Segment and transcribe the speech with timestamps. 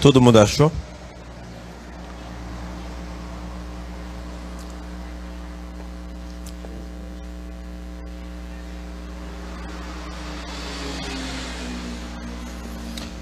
[0.00, 0.72] Todo mundo achou?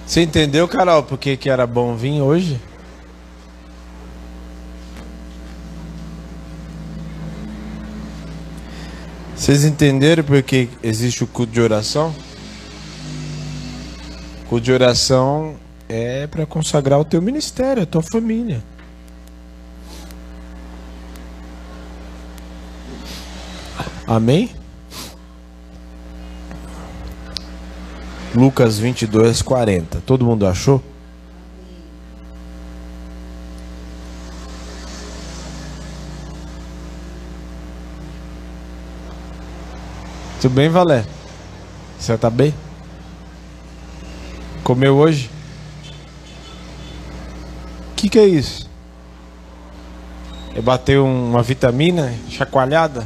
[0.07, 2.61] Você entendeu, Carol, por que, que era bom vir hoje?
[9.37, 12.15] Vocês entenderam por que existe o culto de oração?
[14.45, 15.58] O culto de oração
[15.89, 18.63] é para consagrar o teu ministério, a tua família.
[24.07, 24.51] Amém?
[28.35, 30.01] Lucas 22, 40.
[30.03, 30.83] Todo mundo achou?
[40.41, 41.05] Tudo bem, Valé?
[41.99, 42.55] Você tá bem?
[44.63, 45.38] Comeu hoje?
[47.99, 48.71] Que, que é isso?
[50.55, 53.05] É bater uma vitamina chacoalhada?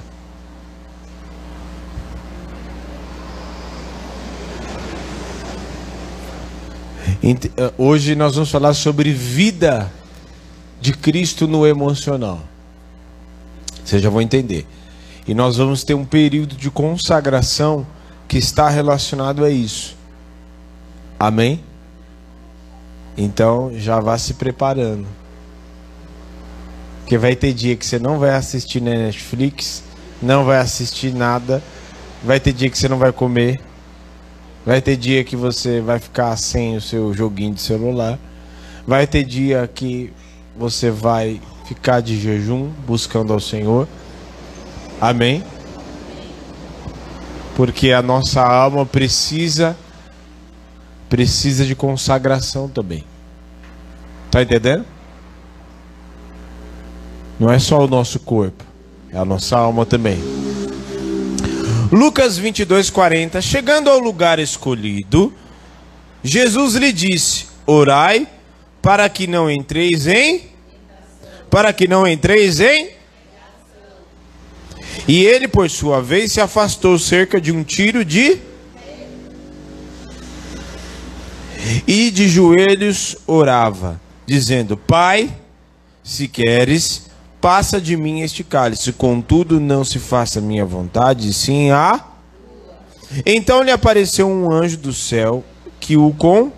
[7.25, 9.91] Eh, hoje nós vamos falar sobre vida
[10.79, 12.43] de Cristo no emocional.
[13.83, 14.67] Vocês já vão entender.
[15.27, 17.87] E nós vamos ter um período de consagração
[18.29, 19.97] que está relacionado a isso.
[21.19, 21.72] Amém?
[23.17, 25.07] Então já vá se preparando.
[27.01, 29.83] Porque vai ter dia que você não vai assistir na Netflix,
[30.23, 31.63] não vai assistir nada,
[32.25, 33.61] vai ter dia que você não vai comer,
[34.65, 38.19] vai ter dia que você vai ficar sem o seu joguinho de celular,
[38.87, 40.13] vai ter dia que
[40.57, 43.89] você vai ficar de jejum buscando ao Senhor.
[45.01, 45.43] Amém?
[47.57, 49.77] Porque a nossa alma precisa
[51.13, 53.05] precisa de consagração também.
[54.31, 54.87] Tá entendendo?
[57.39, 58.65] Não é só o nosso corpo,
[59.13, 60.17] é a nossa alma também.
[61.93, 63.43] Lucas 22, 40.
[63.43, 65.35] Chegando ao lugar escolhido,
[66.25, 68.27] Jesus lhe disse: Orai
[68.81, 70.45] para que não entreis em.
[71.51, 73.03] Para que não entreis em
[75.07, 78.39] e ele, por sua vez, se afastou cerca de um tiro de.
[81.87, 85.33] E de joelhos orava, dizendo: Pai,
[86.03, 87.07] se queres,
[87.41, 92.05] passa de mim este cálice, contudo não se faça minha vontade, sim a.
[93.27, 95.45] Então lhe apareceu um anjo do céu
[95.79, 96.51] que o com.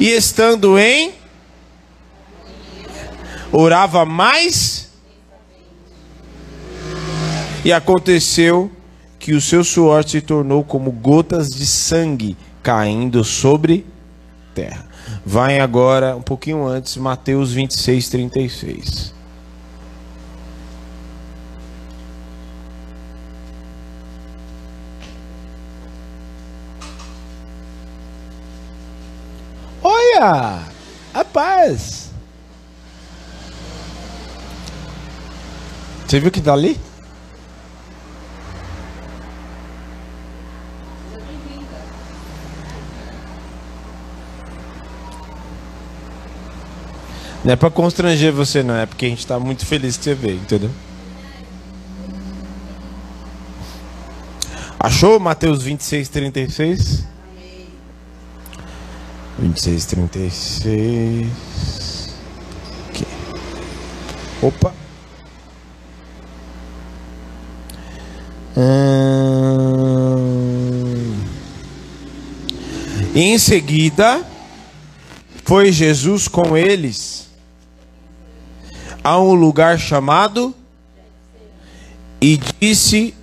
[0.00, 1.12] E estando em.
[3.52, 4.86] Orava mais
[7.64, 8.70] e aconteceu
[9.18, 13.86] que o seu suor se tornou como gotas de sangue caindo sobre
[14.52, 14.84] terra.
[15.24, 19.14] Vai agora, um pouquinho antes, Mateus 26, 36.
[29.80, 30.64] Olha,
[31.14, 32.10] rapaz.
[36.04, 36.80] Você viu que tá ali?
[47.46, 48.74] Não é pra constranger você, não.
[48.74, 50.68] É porque a gente tá muito feliz que você veio, entendeu?
[54.80, 57.04] Achou Mateus 26, 36?
[59.38, 61.28] 26, 36.
[62.88, 63.06] Aqui.
[64.42, 64.74] Opa.
[68.56, 69.06] Hum...
[73.14, 74.26] Em seguida,
[75.44, 77.25] foi Jesus com eles
[79.06, 80.52] a um lugar chamado
[82.20, 83.14] e disse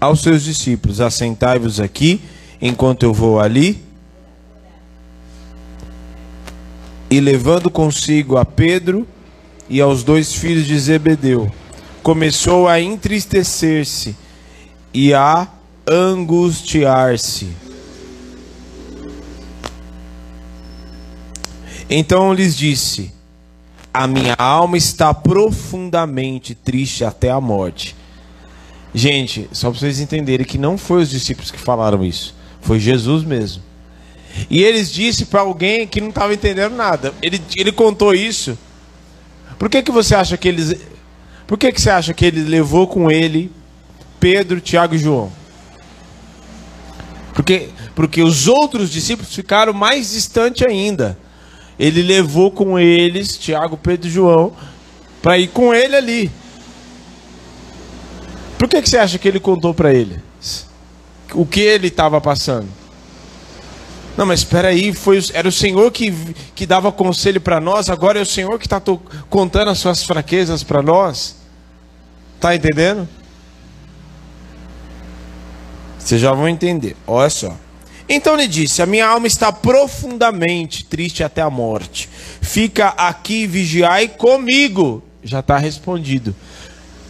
[0.00, 2.20] aos seus discípulos: Assentai-vos aqui
[2.60, 3.82] enquanto eu vou ali.
[7.10, 9.04] E levando consigo a Pedro
[9.68, 11.52] e aos dois filhos de Zebedeu,
[12.00, 14.14] começou a entristecer-se
[14.94, 15.48] e a
[15.84, 17.48] angustiar-se.
[21.90, 23.21] Então lhes disse:
[23.92, 27.94] a minha alma está profundamente triste até a morte.
[28.94, 33.24] Gente, só para vocês entenderem que não foi os discípulos que falaram isso, foi Jesus
[33.24, 33.62] mesmo.
[34.48, 37.12] E eles disse para alguém que não estava entendendo nada.
[37.20, 38.56] Ele, ele contou isso.
[39.58, 40.76] Por que, que você acha que eles
[41.46, 43.52] Por que, que você acha que ele levou com ele
[44.18, 45.30] Pedro, Tiago e João?
[47.34, 51.18] Porque Porque os outros discípulos ficaram mais distante ainda.
[51.82, 54.52] Ele levou com eles, Tiago, Pedro e João,
[55.20, 56.30] para ir com ele ali.
[58.56, 60.20] Por que, que você acha que ele contou para ele?
[61.34, 62.68] O que ele estava passando?
[64.16, 66.12] Não, mas espera aí, foi, era o Senhor que,
[66.54, 68.80] que dava conselho para nós, agora é o Senhor que está
[69.28, 71.34] contando as suas fraquezas para nós.
[72.38, 73.08] Tá entendendo?
[75.98, 76.94] Vocês já vão entender.
[77.08, 77.56] Olha só.
[78.14, 82.10] Então ele disse: A minha alma está profundamente triste até a morte.
[82.42, 85.02] Fica aqui, vigiai comigo.
[85.24, 86.36] Já está respondido.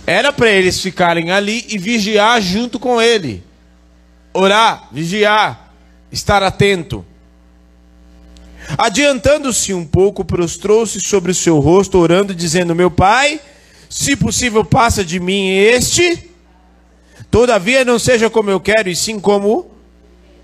[0.07, 3.43] Era para eles ficarem ali e vigiar junto com ele.
[4.33, 5.75] Orar, vigiar,
[6.13, 7.05] estar atento.
[8.79, 13.41] Adiantando-se um pouco, prostrou-se sobre o seu rosto, orando, dizendo: Meu pai,
[13.91, 16.31] se possível, passa de mim este.
[17.29, 19.72] Todavia, não seja como eu quero, e sim como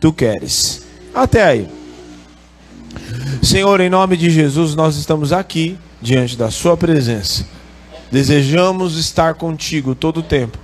[0.00, 0.82] tu queres.
[1.14, 1.68] Até aí.
[3.42, 7.46] Senhor, em nome de Jesus, nós estamos aqui diante da Sua presença.
[8.10, 10.58] Desejamos estar contigo todo o tempo.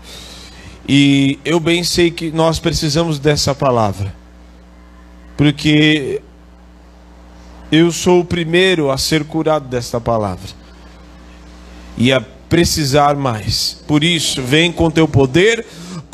[0.88, 4.14] E eu bem sei que nós precisamos dessa palavra.
[5.36, 6.22] Porque
[7.72, 10.48] eu sou o primeiro a ser curado desta palavra.
[11.96, 13.82] E a precisar mais.
[13.86, 15.64] Por isso, vem com teu poder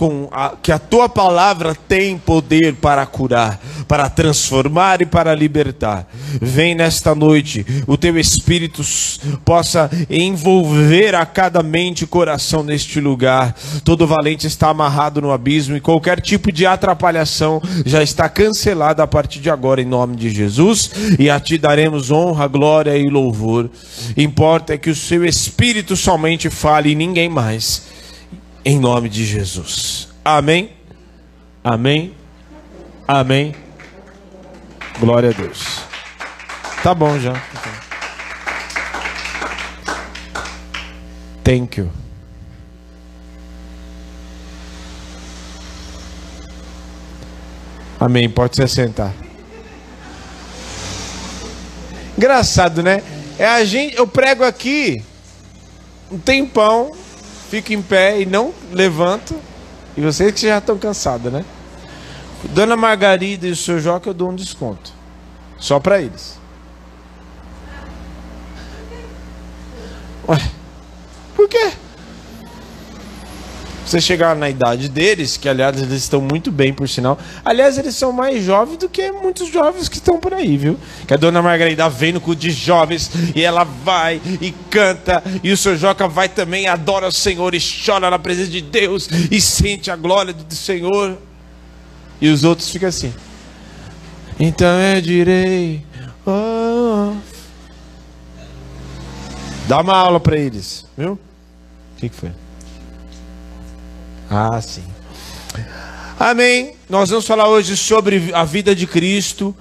[0.00, 6.08] com a, que a tua palavra tem poder para curar, para transformar e para libertar.
[6.40, 8.82] Vem nesta noite, o teu espírito
[9.44, 13.54] possa envolver a cada mente e coração neste lugar.
[13.84, 19.06] Todo valente está amarrado no abismo e qualquer tipo de atrapalhação já está cancelada a
[19.06, 23.68] partir de agora em nome de Jesus, e a ti daremos honra, glória e louvor.
[24.16, 27.99] Importa é que o seu espírito somente fale e ninguém mais
[28.64, 30.08] em nome de Jesus.
[30.24, 30.72] Amém.
[31.62, 32.14] Amém.
[33.06, 33.54] Amém.
[34.98, 35.80] Glória a Deus.
[36.82, 37.32] Tá bom já.
[41.42, 41.90] Thank you.
[47.98, 48.30] Amém.
[48.30, 49.12] Pode se sentar.
[52.16, 53.02] Engraçado, né?
[53.38, 55.02] É a gente, eu prego aqui
[56.10, 56.92] um tempão
[57.50, 59.34] fico em pé e não levanto.
[59.96, 61.44] E vocês que já estão cansados, né?
[62.50, 64.92] Dona Margarida e o seu Joca eu dou um desconto.
[65.58, 66.38] Só para eles.
[70.28, 70.38] Ué,
[71.34, 71.72] por quê?
[73.90, 77.18] Você chegar na idade deles, que aliás eles estão muito bem, por sinal.
[77.44, 80.78] Aliás, eles são mais jovens do que muitos jovens que estão por aí, viu?
[81.06, 85.50] Que a dona Margarida vem no culto de jovens e ela vai e canta, e
[85.50, 89.40] o seu Joca vai também, adora o Senhor e chora na presença de Deus e
[89.40, 91.18] sente a glória do Senhor.
[92.20, 93.12] E os outros ficam assim.
[94.38, 95.84] Então eu direi.
[96.24, 97.16] Oh.
[99.66, 101.12] Dá uma aula para eles, viu?
[101.12, 101.18] O
[101.96, 102.30] que, que foi?
[104.32, 104.84] Ah, sim.
[106.16, 106.74] Amém.
[106.88, 109.52] Nós vamos falar hoje sobre a vida de Cristo,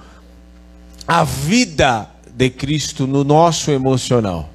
[1.08, 4.48] a vida de Cristo no nosso emocional.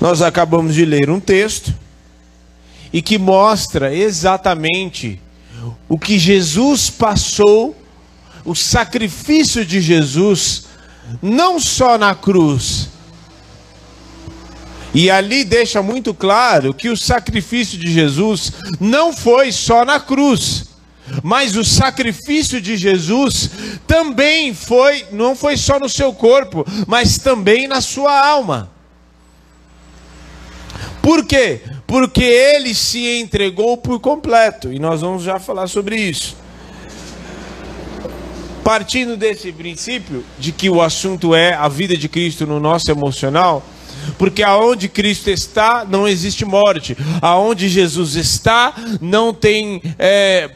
[0.00, 1.74] Nós acabamos de ler um texto
[2.90, 5.20] e que mostra exatamente
[5.86, 7.76] o que Jesus passou,
[8.42, 10.64] o sacrifício de Jesus,
[11.20, 12.88] não só na cruz,
[14.94, 20.66] e ali deixa muito claro que o sacrifício de Jesus não foi só na cruz.
[21.22, 23.50] Mas o sacrifício de Jesus
[23.86, 28.70] também foi, não foi só no seu corpo, mas também na sua alma.
[31.02, 31.60] Por quê?
[31.86, 36.36] Porque ele se entregou por completo, e nós vamos já falar sobre isso.
[38.62, 43.62] Partindo desse princípio de que o assunto é a vida de Cristo no nosso emocional,
[44.18, 46.96] porque aonde Cristo está, não existe morte.
[47.20, 49.82] Aonde Jesus está, não tem.
[49.98, 50.50] É,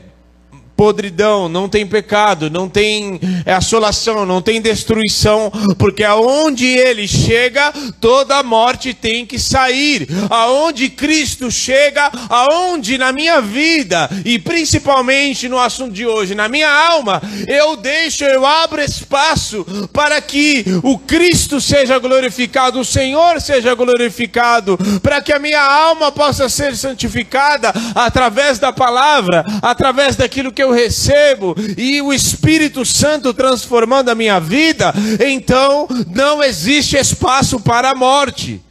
[0.78, 8.44] podridão, não tem pecado, não tem assolação, não tem destruição, porque aonde ele chega, toda
[8.44, 10.06] morte tem que sair.
[10.30, 16.70] Aonde Cristo chega, aonde na minha vida e principalmente no assunto de hoje, na minha
[16.70, 23.74] alma, eu deixo, eu abro espaço para que o Cristo seja glorificado, o Senhor seja
[23.74, 30.62] glorificado, para que a minha alma possa ser santificada através da palavra, através daquilo que
[30.62, 34.92] eu eu recebo e o Espírito Santo transformando a minha vida,
[35.26, 38.62] então não existe espaço para a morte.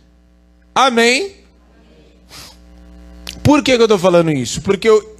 [0.74, 1.36] Amém?
[3.44, 4.62] Por que, eu estou falando isso?
[4.62, 5.18] Porque eu,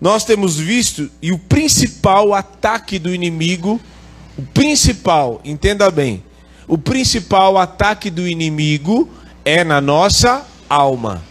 [0.00, 3.80] nós temos visto, e o principal ataque do inimigo,
[4.36, 6.22] o principal, entenda bem,
[6.68, 9.08] o principal ataque do inimigo
[9.44, 11.22] é na nossa alma.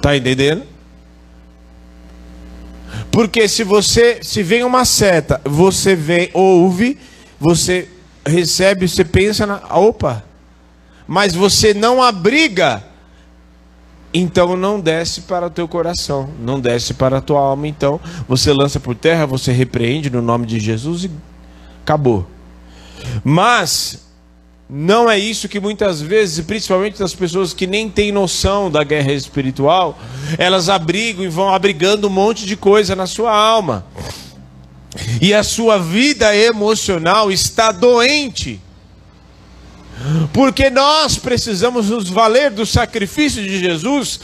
[0.00, 0.77] Tá entendendo?
[3.10, 6.98] Porque se você, se vem uma seta, você vem, ouve,
[7.40, 7.88] você
[8.24, 10.24] recebe, você pensa na, opa,
[11.06, 12.84] mas você não abriga,
[14.12, 18.52] então não desce para o teu coração, não desce para a tua alma, então você
[18.52, 21.10] lança por terra, você repreende no nome de Jesus e
[21.82, 22.26] acabou.
[23.24, 24.07] Mas
[24.70, 29.12] não é isso que muitas vezes, principalmente das pessoas que nem têm noção da guerra
[29.12, 29.98] espiritual,
[30.36, 33.86] elas abrigam e vão abrigando um monte de coisa na sua alma.
[35.22, 38.60] E a sua vida emocional está doente.
[40.34, 44.20] Porque nós precisamos nos valer do sacrifício de Jesus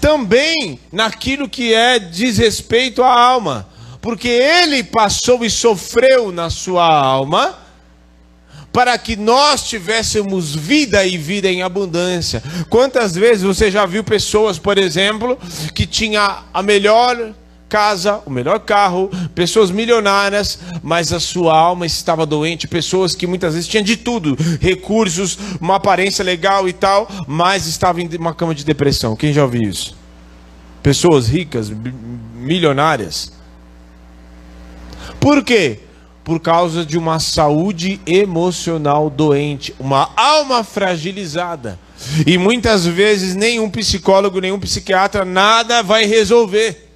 [0.00, 3.68] também naquilo que é diz respeito à alma,
[4.00, 7.58] porque ele passou e sofreu na sua alma
[8.72, 12.42] para que nós tivéssemos vida e vida em abundância.
[12.68, 15.38] Quantas vezes você já viu pessoas, por exemplo,
[15.74, 17.32] que tinha a melhor
[17.68, 23.54] casa, o melhor carro, pessoas milionárias, mas a sua alma estava doente, pessoas que muitas
[23.54, 28.54] vezes tinham de tudo, recursos, uma aparência legal e tal, mas estavam em uma cama
[28.54, 29.14] de depressão.
[29.14, 29.96] Quem já ouviu isso?
[30.82, 31.70] Pessoas ricas,
[32.34, 33.32] milionárias.
[35.20, 35.78] Por quê?
[36.30, 41.76] Por causa de uma saúde emocional doente, uma alma fragilizada.
[42.24, 46.88] E muitas vezes nenhum psicólogo, nenhum psiquiatra, nada vai resolver.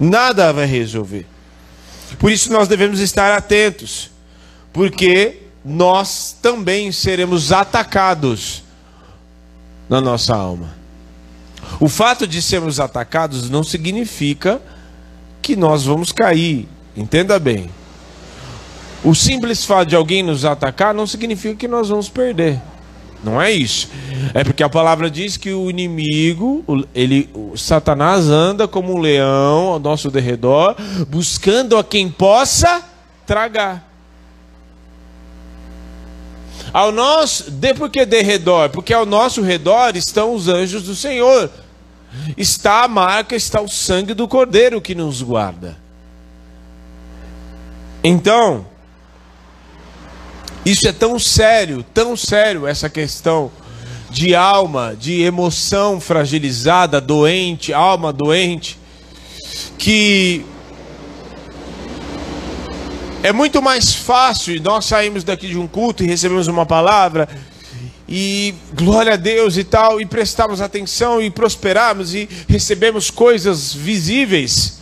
[0.00, 1.26] Nada vai resolver.
[2.18, 4.10] Por isso nós devemos estar atentos,
[4.72, 8.64] porque nós também seremos atacados
[9.90, 10.74] na nossa alma.
[11.78, 14.58] O fato de sermos atacados não significa
[15.40, 16.68] que nós vamos cair.
[16.96, 17.70] Entenda bem.
[19.02, 22.60] O simples fato de alguém nos atacar não significa que nós vamos perder.
[23.22, 23.88] Não é isso.
[24.32, 29.68] É porque a palavra diz que o inimigo, ele, o Satanás anda como um leão
[29.68, 30.74] ao nosso derredor,
[31.08, 32.82] buscando a quem possa
[33.26, 33.88] tragar.
[36.72, 38.70] Ao nosso, de por que derredor?
[38.70, 41.50] Porque ao nosso redor estão os anjos do Senhor
[42.36, 45.76] está a marca, está o sangue do Cordeiro que nos guarda.
[48.02, 48.66] Então,
[50.64, 53.50] isso é tão sério, tão sério essa questão
[54.10, 58.78] de alma, de emoção fragilizada, doente, alma doente,
[59.78, 60.44] que
[63.22, 67.28] é muito mais fácil nós saímos daqui de um culto e recebemos uma palavra
[68.10, 74.80] e glória a Deus e tal, e prestamos atenção e prosperamos e recebemos coisas visíveis.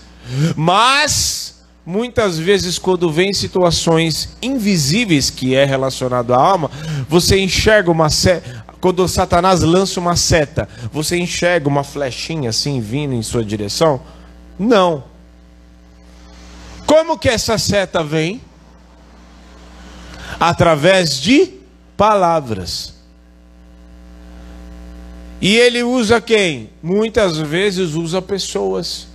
[0.57, 6.71] Mas muitas vezes quando vem situações invisíveis que é relacionado à alma,
[7.07, 13.13] você enxerga uma seta, quando Satanás lança uma seta, você enxerga uma flechinha assim vindo
[13.13, 14.01] em sua direção?
[14.59, 15.05] Não.
[16.87, 18.41] Como que essa seta vem?
[20.41, 21.53] Através de
[21.97, 22.98] palavras.
[25.41, 26.71] E ele usa quem?
[26.83, 29.07] Muitas vezes usa pessoas.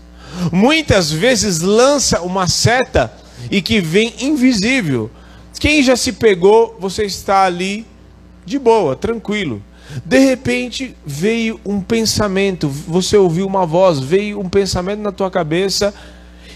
[0.51, 3.13] Muitas vezes lança uma seta
[3.51, 5.11] e que vem invisível.
[5.59, 7.85] Quem já se pegou, você está ali
[8.45, 9.61] de boa, tranquilo.
[10.03, 15.93] De repente veio um pensamento, você ouviu uma voz, veio um pensamento na tua cabeça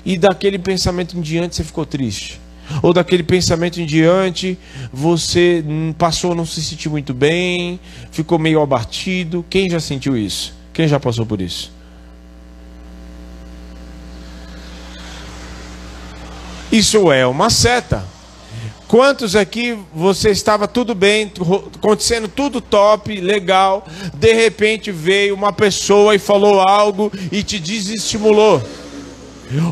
[0.05, 2.39] e daquele pensamento em diante você ficou triste
[2.81, 4.57] ou daquele pensamento em diante,
[4.91, 5.63] você
[5.97, 7.79] passou a não se sentir muito bem,
[8.11, 9.45] ficou meio abatido.
[9.49, 10.53] Quem já sentiu isso?
[10.73, 11.71] Quem já passou por isso?
[16.71, 18.05] Isso é uma seta.
[18.87, 21.29] Quantos aqui você estava tudo bem,
[21.75, 28.61] acontecendo tudo top, legal, de repente veio uma pessoa e falou algo e te desestimulou?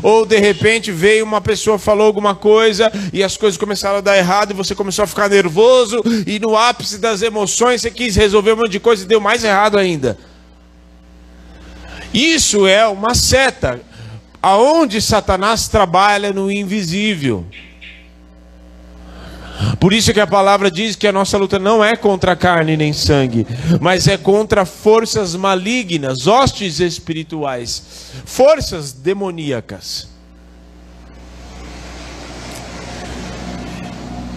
[0.02, 4.16] Ou de repente veio uma pessoa, falou alguma coisa e as coisas começaram a dar
[4.16, 8.52] errado e você começou a ficar nervoso e no ápice das emoções você quis resolver
[8.52, 10.18] um monte de coisa e deu mais errado ainda.
[12.12, 13.80] Isso é uma seta.
[14.40, 17.44] Aonde Satanás trabalha no invisível.
[19.80, 22.92] Por isso que a palavra diz que a nossa luta não é contra carne nem
[22.92, 23.46] sangue,
[23.80, 27.82] mas é contra forças malignas, hostes espirituais,
[28.24, 30.08] forças demoníacas.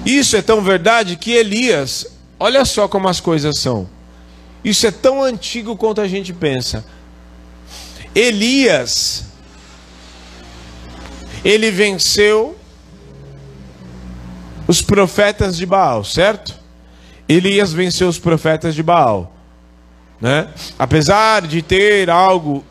[0.05, 2.07] Isso é tão verdade que Elias,
[2.39, 3.87] olha só como as coisas são.
[4.63, 6.85] Isso é tão antigo quanto a gente pensa.
[8.15, 9.25] Elias,
[11.43, 12.58] ele venceu
[14.69, 16.53] os profetas de Baal, certo?
[17.27, 19.33] Elias venceu os profetas de Baal,
[20.21, 20.47] né?
[20.77, 22.63] Apesar de ter algo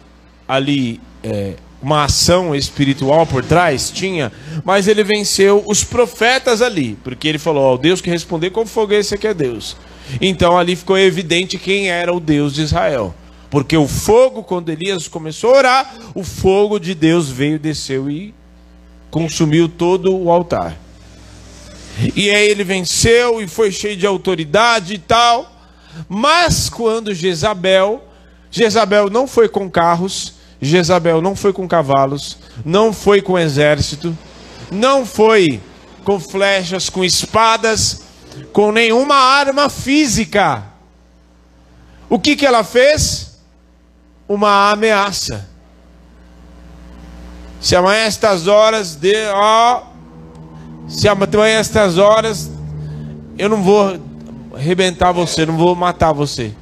[0.47, 4.31] ali, é, uma ação espiritual por trás, tinha,
[4.65, 8.65] mas ele venceu os profetas ali, porque ele falou: Ó, oh, Deus que responder com
[8.65, 9.77] fogo, esse aqui é Deus.
[10.21, 13.13] Então ali ficou evidente quem era o Deus de Israel.
[13.51, 18.33] Porque o fogo, quando Elias começou a orar, o fogo de Deus veio, desceu e
[19.11, 20.77] consumiu todo o altar.
[22.15, 25.53] E aí ele venceu e foi cheio de autoridade e tal.
[26.09, 28.05] Mas quando Jezabel,
[28.51, 34.17] Jezabel não foi com carros, Jezabel não foi com cavalos, não foi com exército,
[34.71, 35.61] não foi
[36.05, 38.03] com flechas, com espadas,
[38.53, 40.65] com nenhuma arma física.
[42.09, 43.39] O que, que ela fez?
[44.29, 45.49] Uma ameaça.
[47.61, 49.83] Se amanhã estas horas de, ó,
[50.89, 52.51] se amanhã estas horas
[53.39, 53.99] eu não vou
[54.55, 56.53] arrebentar você, não vou matar você.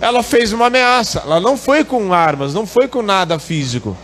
[0.00, 1.20] Ela fez uma ameaça.
[1.20, 3.96] Ela não foi com armas, não foi com nada físico.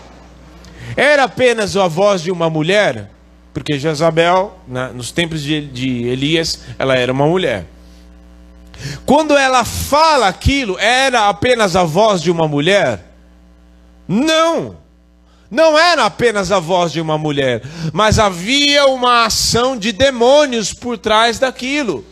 [0.96, 3.10] Era apenas a voz de uma mulher
[3.52, 7.66] porque Jezabel, né, nos tempos de, de Elias, ela era uma mulher.
[9.04, 13.04] Quando ela fala aquilo, era apenas a voz de uma mulher?
[14.06, 14.76] Não.
[15.50, 20.96] Não era apenas a voz de uma mulher, mas havia uma ação de demônios por
[20.96, 22.04] trás daquilo.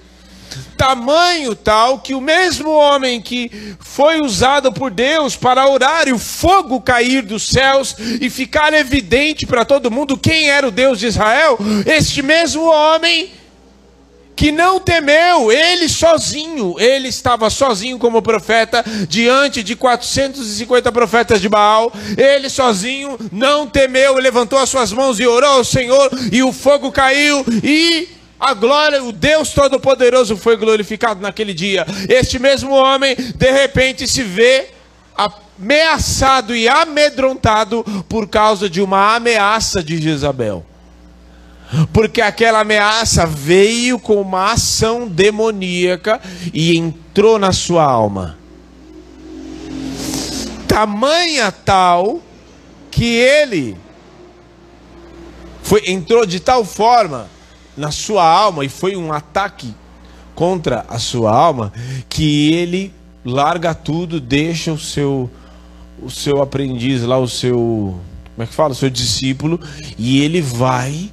[0.77, 6.19] Tamanho tal que o mesmo homem que foi usado por Deus para orar e o
[6.19, 11.07] fogo cair dos céus e ficar evidente para todo mundo quem era o Deus de
[11.07, 13.31] Israel, este mesmo homem
[14.39, 21.49] que não temeu, ele sozinho, ele estava sozinho como profeta diante de 450 profetas de
[21.49, 26.53] Baal, ele sozinho não temeu, levantou as suas mãos e orou ao Senhor, e o
[26.53, 31.85] fogo caiu, e a glória, o Deus Todo-Poderoso foi glorificado naquele dia.
[32.09, 34.69] Este mesmo homem, de repente, se vê
[35.17, 40.65] ameaçado e amedrontado por causa de uma ameaça de Jezabel.
[41.93, 46.21] Porque aquela ameaça veio com uma ação demoníaca
[46.53, 48.39] e entrou na sua alma.
[50.67, 52.21] Tamanha tal
[52.91, 53.77] que ele
[55.63, 57.29] foi entrou de tal forma
[57.77, 59.75] na sua alma e foi um ataque
[60.35, 61.73] contra a sua alma
[62.09, 65.31] que ele larga tudo, deixa o seu
[66.01, 67.99] o seu aprendiz lá, o seu
[68.35, 69.61] como é que fala, o seu discípulo
[69.99, 71.11] e ele vai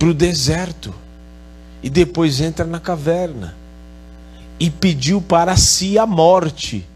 [0.00, 0.94] para o deserto
[1.82, 3.54] e depois entra na caverna
[4.58, 6.86] e pediu para si a morte.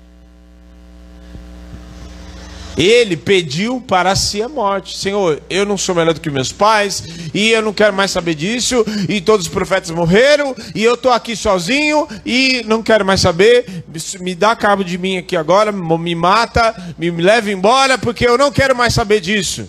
[2.78, 4.96] Ele pediu para si a morte.
[4.96, 8.34] Senhor, eu não sou melhor do que meus pais, e eu não quero mais saber
[8.34, 13.20] disso, e todos os profetas morreram, e eu estou aqui sozinho, e não quero mais
[13.20, 13.84] saber.
[14.18, 18.50] Me dá cabo de mim aqui agora, me mata, me leve embora, porque eu não
[18.50, 19.68] quero mais saber disso.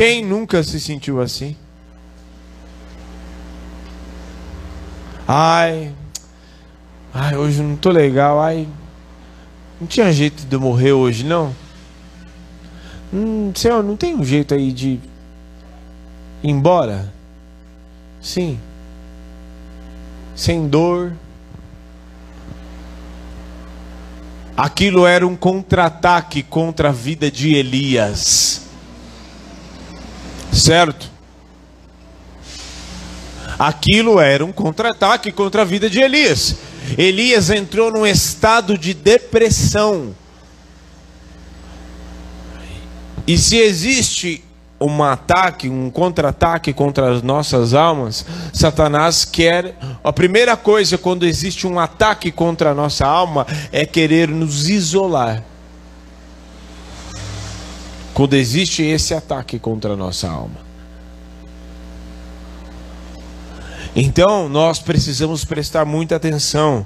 [0.00, 1.54] Quem nunca se sentiu assim?
[5.28, 5.92] Ai,
[7.12, 8.66] ai, hoje não estou legal, ai,
[9.78, 11.54] não tinha jeito de eu morrer hoje, não?
[13.12, 15.00] Hum, senhor, não tem um jeito aí de ir
[16.44, 17.12] embora?
[18.22, 18.58] Sim.
[20.34, 21.12] Sem dor.
[24.56, 28.69] Aquilo era um contra-ataque contra a vida de Elias.
[30.52, 31.10] Certo?
[33.58, 36.56] Aquilo era um contra-ataque contra a vida de Elias.
[36.96, 40.14] Elias entrou num estado de depressão.
[43.26, 44.42] E se existe
[44.80, 49.76] um ataque, um contra-ataque contra as nossas almas, Satanás quer.
[50.02, 55.44] A primeira coisa quando existe um ataque contra a nossa alma é querer nos isolar.
[58.20, 60.58] Quando existe esse ataque contra a nossa alma.
[63.96, 66.84] Então nós precisamos prestar muita atenção.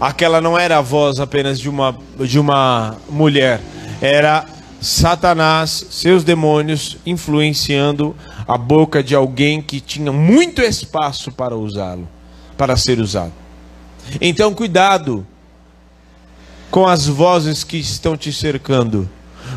[0.00, 3.60] Aquela não era a voz apenas de uma, de uma mulher,
[4.00, 4.46] era
[4.80, 8.16] Satanás, seus demônios, influenciando
[8.48, 12.08] a boca de alguém que tinha muito espaço para usá-lo,
[12.56, 13.34] para ser usado.
[14.18, 15.26] Então, cuidado
[16.70, 19.06] com as vozes que estão te cercando.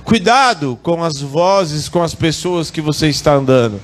[0.03, 3.79] Cuidado com as vozes, com as pessoas que você está andando.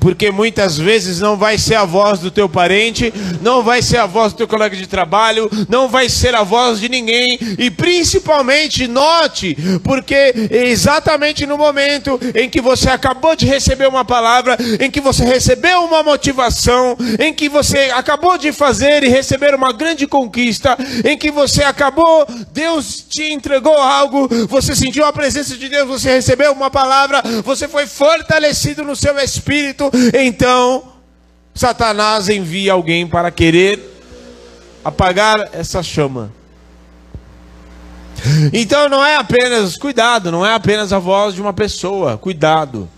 [0.00, 3.12] Porque muitas vezes não vai ser a voz do teu parente,
[3.42, 6.80] não vai ser a voz do teu colega de trabalho, não vai ser a voz
[6.80, 7.38] de ninguém.
[7.58, 14.56] E principalmente note, porque exatamente no momento em que você acabou de receber uma palavra,
[14.80, 19.72] em que você recebeu uma motivação, em que você acabou de fazer e receber uma
[19.72, 25.68] grande conquista, em que você acabou, Deus te entregou algo, você sentiu a presença de
[25.68, 30.92] Deus, você recebeu uma palavra, você foi fortalecido no seu espírito espírito, então
[31.54, 33.80] Satanás envia alguém para querer
[34.84, 36.32] apagar essa chama.
[38.52, 42.88] Então não é apenas, cuidado, não é apenas a voz de uma pessoa, cuidado.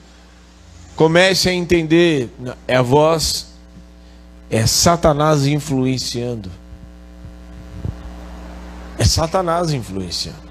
[0.94, 2.28] Comece a entender,
[2.66, 3.48] é a voz,
[4.50, 6.50] é Satanás influenciando.
[8.98, 10.48] É Satanás influenciando.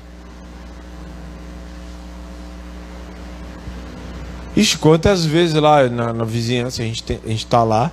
[4.57, 7.91] Ixi, quantas vezes lá na, na vizinhança a gente, tem, a gente tá lá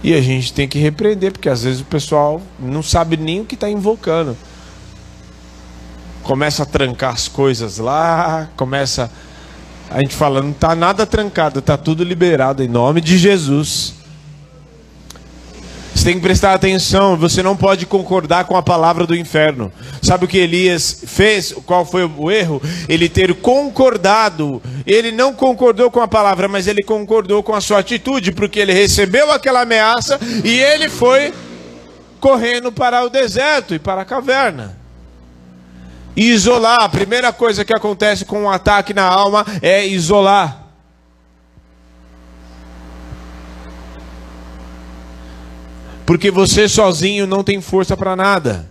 [0.00, 3.44] e a gente tem que repreender, porque às vezes o pessoal não sabe nem o
[3.44, 4.36] que está invocando.
[6.22, 9.10] Começa a trancar as coisas lá, começa.
[9.90, 13.94] A gente fala, não está nada trancado, está tudo liberado em nome de Jesus.
[15.94, 19.72] Você tem que prestar atenção, você não pode concordar com a palavra do inferno.
[20.00, 21.52] Sabe o que Elias fez?
[21.66, 22.62] Qual foi o erro?
[22.88, 24.62] Ele ter concordado.
[24.86, 28.72] Ele não concordou com a palavra, mas ele concordou com a sua atitude, porque ele
[28.72, 31.32] recebeu aquela ameaça e ele foi
[32.20, 34.78] correndo para o deserto e para a caverna.
[36.16, 40.59] isolar, a primeira coisa que acontece com um ataque na alma é isolar.
[46.10, 48.68] Porque você sozinho não tem força para nada.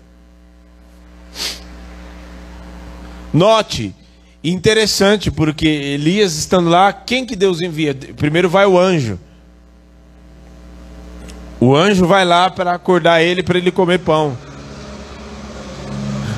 [3.33, 3.95] Note,
[4.43, 7.95] interessante, porque Elias estando lá, quem que Deus envia?
[7.95, 9.17] Primeiro vai o anjo.
[11.61, 14.37] O anjo vai lá para acordar ele para ele comer pão.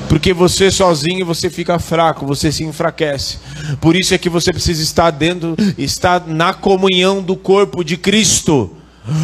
[0.08, 3.40] Porque você sozinho você fica fraco, você se enfraquece.
[3.80, 8.76] Por isso é que você precisa estar dentro, estar na comunhão do corpo de Cristo.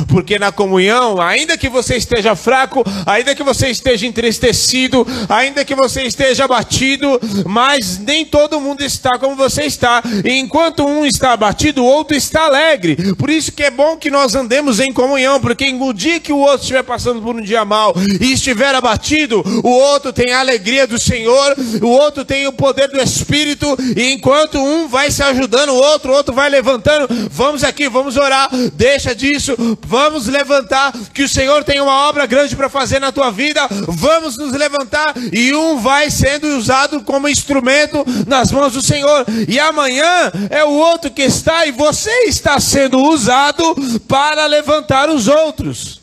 [0.08, 5.74] Porque na comunhão, ainda que você esteja fraco, ainda que você esteja entristecido, ainda que
[5.74, 10.02] você esteja abatido, mas nem todo mundo está como você está.
[10.24, 13.14] E enquanto um está abatido, o outro está alegre.
[13.14, 16.38] Por isso que é bom que nós andemos em comunhão, porque no dia que o
[16.38, 20.86] outro estiver passando por um dia mal e estiver abatido, o outro tem a alegria
[20.86, 25.70] do Senhor, o outro tem o poder do Espírito, e enquanto um vai se ajudando,
[25.70, 31.22] o outro, o outro vai levantando, vamos aqui, vamos orar, deixa disso, Vamos levantar, que
[31.22, 33.66] o Senhor tem uma obra grande para fazer na tua vida.
[33.88, 39.24] Vamos nos levantar e um vai sendo usado como instrumento nas mãos do Senhor.
[39.48, 43.74] E amanhã é o outro que está e você está sendo usado
[44.06, 46.00] para levantar os outros.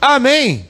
[0.00, 0.68] Amém.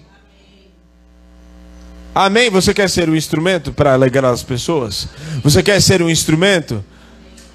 [2.15, 2.49] Amém.
[2.51, 5.09] Você quer ser um instrumento para alegrar as pessoas?
[5.43, 6.83] Você quer ser um instrumento?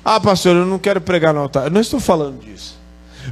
[0.04, 1.65] Ah, pastor, eu não quero pregar no altar.
[1.65, 2.81] Eu não estou falando disso.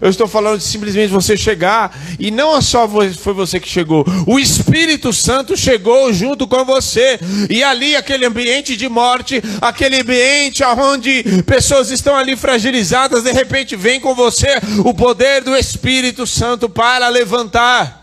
[0.02, 4.06] Eu estou falando de simplesmente você chegar, e não é só foi você que chegou,
[4.26, 10.64] o Espírito Santo chegou junto com você, e ali aquele ambiente de morte, aquele ambiente
[10.64, 16.70] onde pessoas estão ali fragilizadas, de repente vem com você o poder do Espírito Santo
[16.70, 18.00] para levantar.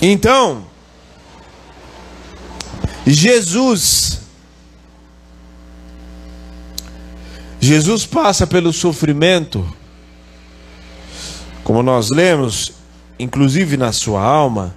[0.00, 0.66] Então,
[3.06, 4.20] Jesus
[7.68, 9.70] Jesus passa pelo sofrimento,
[11.62, 12.72] como nós lemos,
[13.18, 14.74] inclusive na sua alma,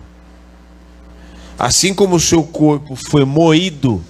[1.57, 4.03] assim como o seu corpo foi moído,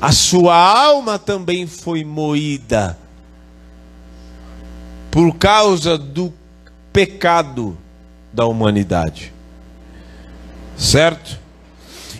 [0.00, 2.98] a sua alma também foi moída
[5.10, 6.32] por causa do
[6.94, 7.76] pecado
[8.32, 9.34] da humanidade.
[10.78, 11.38] Certo?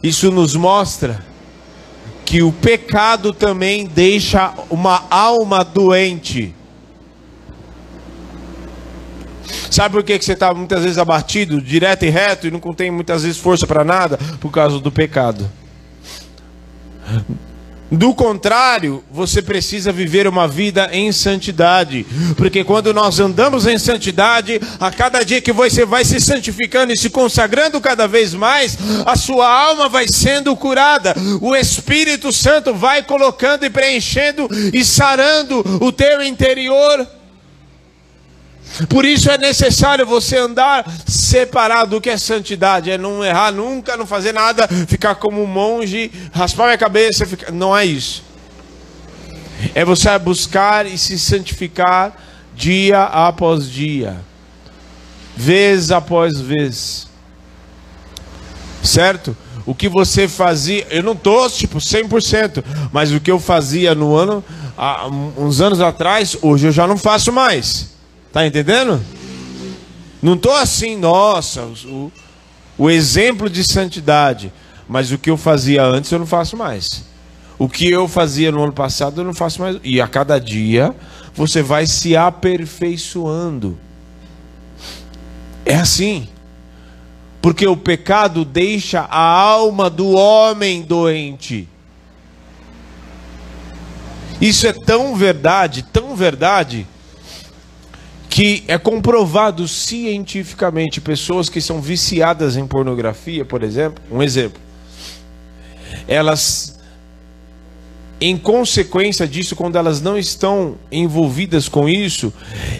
[0.03, 1.25] Isso nos mostra
[2.29, 6.55] que o pecado também deixa uma alma doente.
[9.71, 13.23] Sabe por que você está muitas vezes abatido, direto e reto, e não tem muitas
[13.23, 14.19] vezes força para nada?
[14.41, 15.51] Por causa do pecado.
[17.91, 22.05] Do contrário, você precisa viver uma vida em santidade,
[22.37, 26.99] porque quando nós andamos em santidade, a cada dia que você vai se santificando e
[26.99, 33.03] se consagrando cada vez mais, a sua alma vai sendo curada, o Espírito Santo vai
[33.03, 37.07] colocando e preenchendo e sarando o teu interior.
[38.89, 43.97] Por isso é necessário você andar separado do que é santidade, é não errar nunca,
[43.97, 47.51] não fazer nada, ficar como um monge, raspar minha cabeça, ficar...
[47.51, 48.23] não é isso.
[49.75, 52.17] É você buscar e se santificar
[52.55, 54.17] dia após dia,
[55.37, 57.09] vez após vez.
[58.83, 59.37] Certo?
[59.67, 64.17] O que você fazia, eu não tô tipo 100%, mas o que eu fazia no
[64.17, 64.43] ano,
[64.77, 67.98] há uns anos atrás, hoje eu já não faço mais.
[68.33, 69.01] Tá entendendo?
[70.21, 72.13] Não tô assim, nossa, o,
[72.77, 74.53] o exemplo de santidade,
[74.89, 77.05] mas o que eu fazia antes eu não faço mais.
[77.59, 79.79] O que eu fazia no ano passado eu não faço mais.
[79.83, 80.95] E a cada dia
[81.35, 83.79] você vai se aperfeiçoando.
[85.65, 86.29] É assim.
[87.43, 91.69] Porque o pecado deixa a alma do homem doente.
[94.41, 96.87] Isso é tão verdade, tão verdade,
[98.39, 101.01] que é comprovado cientificamente.
[101.01, 104.61] Pessoas que são viciadas em pornografia, por exemplo, um exemplo,
[106.07, 106.79] elas
[108.21, 112.33] em consequência disso, quando elas não estão envolvidas com isso,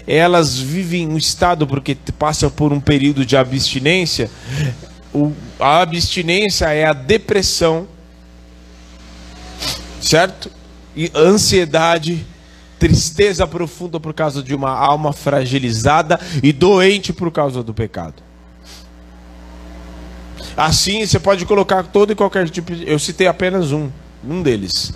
[0.07, 4.31] elas vivem um estado porque passam por um período de abstinência.
[5.13, 7.85] O, a abstinência é a depressão,
[9.99, 10.49] certo?
[10.95, 12.25] E ansiedade,
[12.79, 18.23] tristeza profunda por causa de uma alma fragilizada e doente por causa do pecado.
[20.55, 22.73] Assim, você pode colocar todo e qualquer tipo.
[22.73, 22.89] De...
[22.89, 23.89] Eu citei apenas um,
[24.23, 24.93] um deles.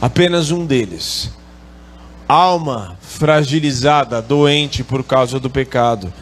[0.00, 1.30] apenas um deles.
[2.28, 6.12] Alma fragilizada, doente por causa do pecado.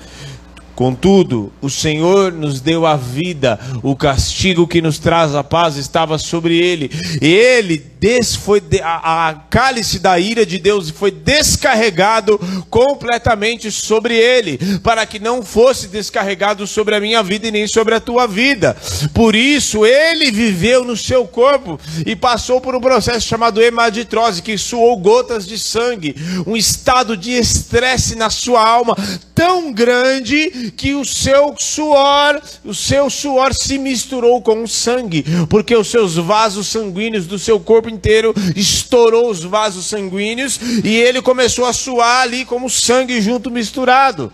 [0.74, 6.18] Contudo, o Senhor nos deu a vida, o castigo que nos traz a paz estava
[6.18, 6.90] sobre ele.
[7.22, 14.16] E ele des, foi a, a cálice da ira de Deus foi descarregado completamente sobre
[14.16, 18.26] ele, para que não fosse descarregado sobre a minha vida e nem sobre a tua
[18.26, 18.76] vida.
[19.14, 24.58] Por isso, ele viveu no seu corpo e passou por um processo chamado hemaditrose, que
[24.58, 26.14] suou gotas de sangue,
[26.46, 28.96] um estado de estresse na sua alma
[29.34, 35.74] tão grande que o seu suor, o seu suor se misturou com o sangue, porque
[35.74, 41.66] os seus vasos sanguíneos do seu corpo inteiro estourou os vasos sanguíneos e ele começou
[41.66, 44.32] a suar ali como sangue junto misturado.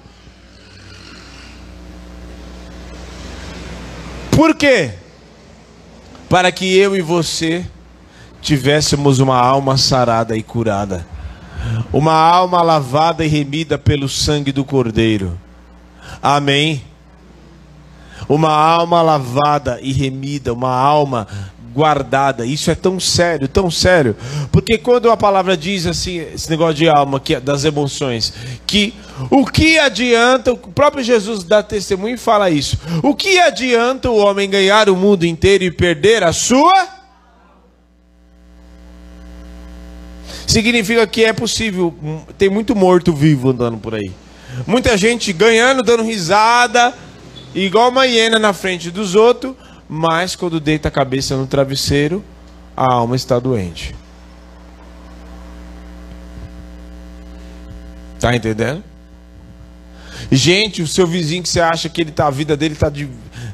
[4.31, 4.93] Por quê?
[6.29, 7.67] Para que eu e você
[8.41, 11.07] tivéssemos uma alma sarada e curada,
[11.93, 15.39] uma alma lavada e remida pelo sangue do Cordeiro.
[16.23, 16.83] Amém.
[18.29, 21.27] Uma alma lavada e remida, uma alma
[21.73, 22.45] guardada.
[22.45, 24.17] Isso é tão sério, tão sério.
[24.53, 28.33] Porque quando a palavra diz assim, esse negócio de alma, que é das emoções,
[28.67, 28.95] que
[29.31, 32.79] o que adianta, o próprio Jesus dá testemunho e fala isso.
[33.03, 37.01] O que adianta o homem ganhar o mundo inteiro e perder a sua?
[40.47, 41.95] Significa que é possível,
[42.37, 44.11] tem muito morto vivo andando por aí.
[44.67, 46.95] Muita gente ganhando, dando risada,
[47.55, 49.55] igual uma hiena na frente dos outros,
[49.89, 52.25] mas quando deita a cabeça no travesseiro,
[52.77, 53.95] a alma está doente.
[58.21, 58.85] Tá entendendo?
[60.31, 63.09] Gente, o seu vizinho que você acha que ele tá, a vida dele tá de,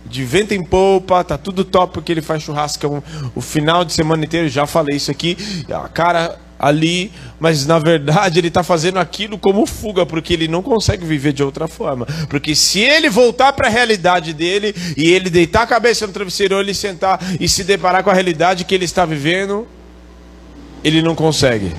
[0.05, 3.03] de vento em polpa, tá tudo top porque ele faz churrasco
[3.35, 5.37] o final de semana inteiro, já falei isso aqui.
[5.73, 10.63] A cara ali, mas na verdade ele está fazendo aquilo como fuga, porque ele não
[10.63, 12.07] consegue viver de outra forma.
[12.29, 16.55] Porque se ele voltar para a realidade dele e ele deitar a cabeça no travesseiro,
[16.55, 19.67] ou ele sentar e se deparar com a realidade que ele está vivendo,
[20.83, 21.73] ele não consegue.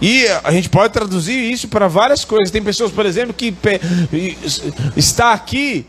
[0.00, 2.50] E a gente pode traduzir isso para várias coisas.
[2.50, 3.54] Tem pessoas, por exemplo, que
[4.96, 5.86] está aqui,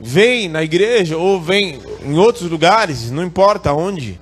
[0.00, 4.18] vem na igreja ou vem em outros lugares, não importa onde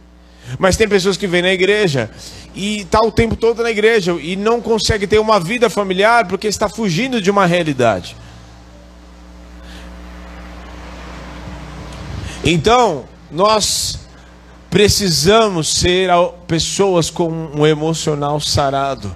[0.59, 2.11] mas tem pessoas que vêm na igreja
[2.55, 6.47] e está o tempo todo na igreja e não consegue ter uma vida familiar porque
[6.47, 8.17] está fugindo de uma realidade.
[12.45, 13.99] Então, nós
[14.71, 16.11] precisamos ser
[16.47, 19.15] pessoas com um emocional sarado.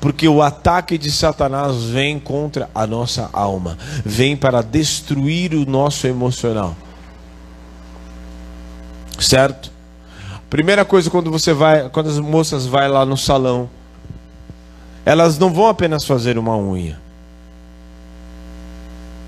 [0.00, 6.06] Porque o ataque de Satanás vem contra a nossa alma, vem para destruir o nosso
[6.06, 6.76] emocional.
[9.18, 9.71] Certo?
[10.52, 13.70] Primeira coisa quando você vai, quando as moças vai lá no salão,
[15.02, 17.00] elas não vão apenas fazer uma unha.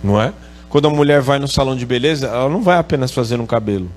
[0.03, 0.35] Não é?
[0.69, 3.91] Quando a mulher vai no salão de beleza, ela não vai apenas fazer um cabelo.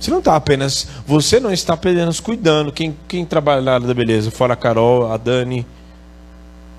[0.00, 2.72] Você não está apenas, você não está apenas cuidando.
[2.72, 5.66] Quem, quem trabalha na área da beleza, fora a Carol, a Dani,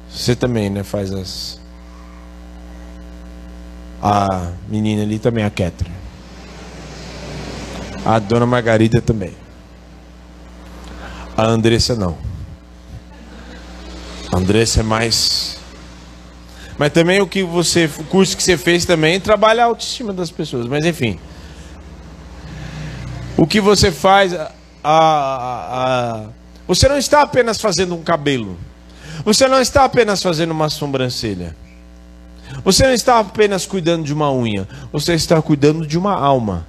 [0.10, 1.62] você também, né, faz as
[4.02, 5.97] A menina ali também, a Catherine.
[8.08, 9.34] A dona Margarida também.
[11.36, 12.18] A Andressa não.
[14.32, 15.60] A Andressa é mais.
[16.78, 17.92] Mas também o que você.
[18.00, 20.68] O curso que você fez também trabalha a autoestima das pessoas.
[20.68, 21.20] Mas enfim.
[23.36, 24.34] O que você faz.
[24.34, 26.26] A, a, a,
[26.66, 28.58] você não está apenas fazendo um cabelo.
[29.26, 31.54] Você não está apenas fazendo uma sobrancelha.
[32.64, 34.66] Você não está apenas cuidando de uma unha.
[34.94, 36.66] Você está cuidando de uma alma.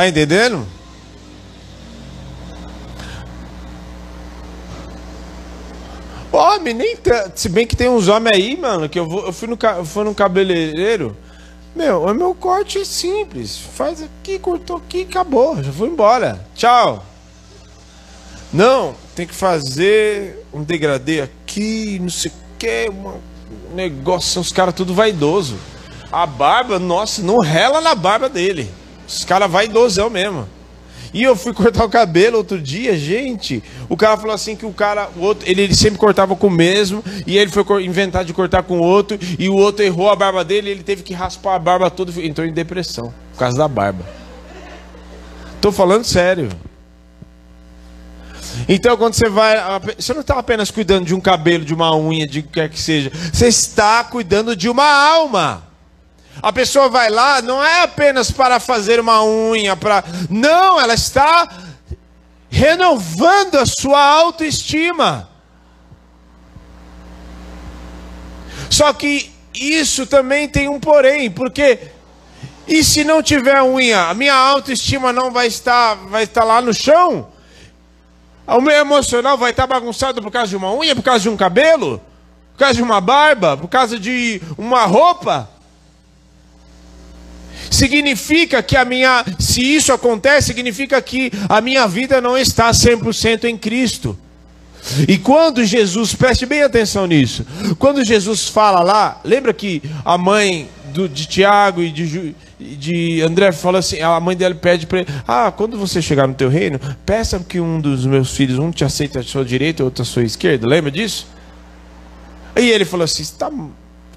[0.00, 0.66] Tá entendendo?
[6.32, 6.96] Homem, nem
[7.34, 9.84] se bem que tem uns homens aí, mano, que eu, vou, eu fui, no, eu
[9.84, 11.14] fui no cabeleireiro.
[11.76, 13.58] Meu, o meu corte é simples.
[13.58, 15.62] Faz aqui, cortou aqui, acabou.
[15.62, 16.46] Já fui embora.
[16.54, 17.04] Tchau.
[18.50, 24.72] Não, tem que fazer um degradê aqui, não sei o que, um negócio, os caras
[24.72, 25.58] tudo vaidoso.
[26.10, 28.79] A barba, nossa, não rela na barba dele.
[29.10, 30.48] Os caras vaidosão mesmo.
[31.12, 33.62] E eu fui cortar o cabelo outro dia, gente.
[33.88, 36.50] O cara falou assim que o cara, o outro, ele, ele sempre cortava com o
[36.50, 40.16] mesmo, e ele foi inventar de cortar com o outro, e o outro errou a
[40.16, 43.66] barba dele, ele teve que raspar a barba toda, entrou em depressão por causa da
[43.66, 44.04] barba.
[45.60, 46.48] Tô falando sério.
[48.68, 49.56] Então, quando você vai.
[49.98, 52.68] Você não está apenas cuidando de um cabelo, de uma unha, de o que quer
[52.68, 53.10] que seja.
[53.32, 55.69] Você está cuidando de uma alma.
[56.42, 60.04] A pessoa vai lá, não é apenas para fazer uma unha, para.
[60.28, 61.48] Não, ela está
[62.48, 65.28] renovando a sua autoestima.
[68.70, 71.90] Só que isso também tem um porém, porque
[72.70, 76.72] e se não tiver unha, a minha autoestima não vai estar, vai estar lá no
[76.72, 77.28] chão?
[78.46, 81.36] O meu emocional vai estar bagunçado por causa de uma unha, por causa de um
[81.36, 82.00] cabelo,
[82.52, 85.48] por causa de uma barba, por causa de uma roupa?
[87.70, 93.44] Significa que a minha, se isso acontece, significa que a minha vida não está 100%
[93.44, 94.18] em Cristo.
[95.06, 97.46] E quando Jesus, preste bem atenção nisso,
[97.78, 103.52] quando Jesus fala lá, lembra que a mãe do, de Tiago e de, de André
[103.52, 106.80] fala assim, a mãe dela pede para ele, ah, quando você chegar no teu reino,
[107.04, 110.04] peça que um dos meus filhos, um te aceite à sua direita e outro à
[110.04, 111.26] sua esquerda, lembra disso?
[112.56, 113.50] E ele falou assim, tá,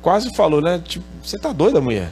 [0.02, 2.12] quase falou, né, tipo, você tá doida, mulher?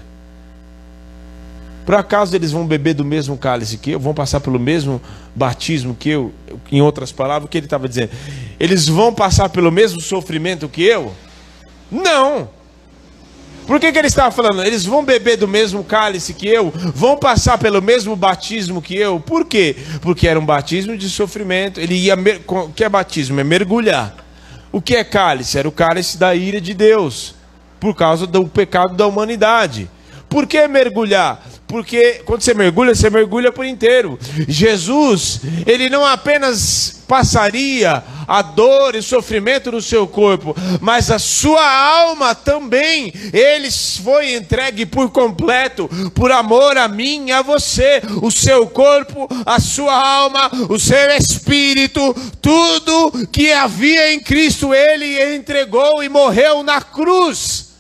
[1.86, 4.00] Por acaso eles vão beber do mesmo cálice que eu?
[4.00, 5.02] Vão passar pelo mesmo
[5.36, 6.32] batismo que eu?
[6.72, 8.12] Em outras palavras, o que ele estava dizendo?
[8.60, 11.14] Eles vão passar pelo mesmo sofrimento que eu?
[11.92, 12.50] Não!
[13.68, 14.64] Por que, que ele estava falando?
[14.64, 16.72] Eles vão beber do mesmo cálice que eu?
[16.94, 19.20] Vão passar pelo mesmo batismo que eu?
[19.20, 19.76] Por quê?
[20.02, 21.80] Porque era um batismo de sofrimento.
[21.80, 22.16] Ele ia.
[22.48, 23.40] O que é batismo?
[23.40, 24.16] É mergulhar.
[24.72, 25.58] O que é cálice?
[25.58, 27.36] Era o cálice da ira de Deus.
[27.80, 29.90] Por causa do pecado da humanidade.
[30.28, 31.42] Por que mergulhar?
[31.72, 34.20] Porque quando você mergulha, você mergulha por inteiro.
[34.46, 41.66] Jesus, ele não apenas passaria a dor e sofrimento no seu corpo, mas a sua
[41.66, 43.14] alma também.
[43.32, 48.02] Ele foi entregue por completo, por amor a mim e a você.
[48.22, 55.36] O seu corpo, a sua alma, o seu espírito, tudo que havia em Cristo, ele
[55.36, 57.71] entregou e morreu na cruz.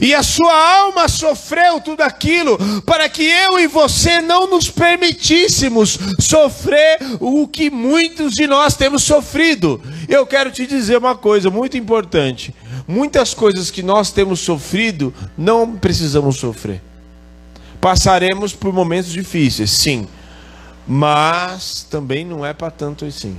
[0.00, 5.98] E a sua alma sofreu tudo aquilo para que eu e você não nos permitíssemos
[6.18, 9.80] sofrer o que muitos de nós temos sofrido.
[10.08, 12.54] Eu quero te dizer uma coisa muito importante:
[12.88, 16.80] muitas coisas que nós temos sofrido não precisamos sofrer.
[17.80, 20.08] Passaremos por momentos difíceis, sim,
[20.88, 23.36] mas também não é para tanto assim.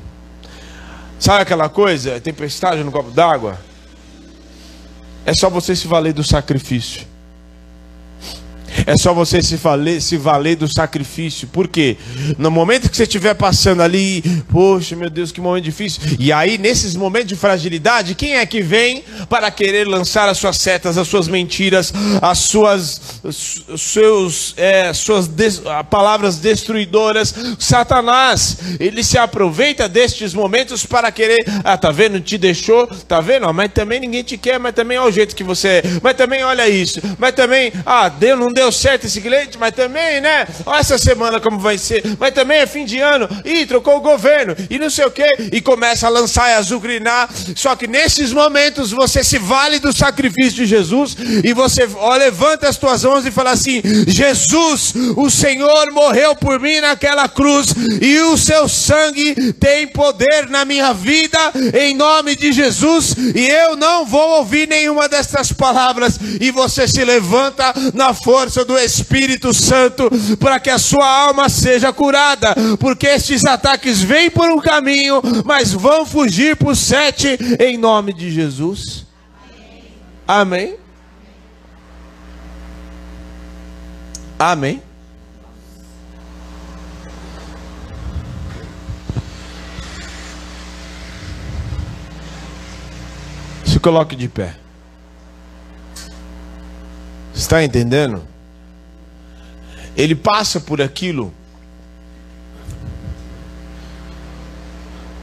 [1.20, 2.20] Sabe aquela coisa?
[2.22, 3.60] Tempestade no copo d'água?
[5.28, 7.06] É só você se valer do sacrifício.
[8.86, 11.48] É só você se valer, se valer do sacrifício.
[11.48, 11.98] Por quê?
[12.38, 16.02] No momento que você estiver passando ali, poxa, meu Deus, que momento difícil.
[16.20, 20.58] E aí, nesses momentos de fragilidade, quem é que vem para querer lançar as suas
[20.58, 23.02] setas, as suas mentiras, as suas,
[23.78, 27.34] seus, é, suas des, palavras destruidoras?
[27.60, 32.20] Satanás, ele se aproveita destes momentos para querer, ah, tá vendo?
[32.20, 33.52] Te deixou, tá vendo?
[33.54, 35.84] Mas também ninguém te quer, mas também olha o jeito que você é.
[36.02, 37.02] Mas também olha isso.
[37.18, 40.48] Mas também, ah, Deus não deu certo esse cliente, mas também, né?
[40.66, 44.02] Olha essa semana como vai ser, mas também é fim de ano, e trocou o
[44.02, 47.30] governo, e não sei o que, e começa a lançar e azucrinar.
[47.56, 52.68] Só que nesses momentos você se vale do sacrifício de Jesus e você ó, levanta
[52.68, 58.20] as tuas mãos e fala assim: Jesus, o Senhor morreu por mim naquela cruz, e
[58.22, 61.40] o seu sangue tem poder na minha vida,
[61.80, 67.04] em nome de Jesus, e eu não vou ouvir nenhuma dessas palavras, e você se
[67.04, 73.46] levanta na força do Espírito Santo para que a sua alma seja curada, porque estes
[73.46, 79.06] ataques vêm por um caminho, mas vão fugir por sete, em nome de Jesus.
[80.28, 80.76] Amém.
[84.38, 84.82] Amém.
[93.66, 94.56] Se coloque de pé.
[97.34, 98.28] Está entendendo?
[99.98, 101.34] Ele passa por aquilo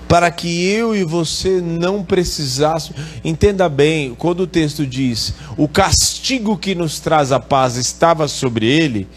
[0.09, 3.01] para que eu e você não precisássemos.
[3.25, 8.67] Entenda bem, quando o texto diz: "O castigo que nos traz a paz estava sobre
[8.67, 9.09] ele",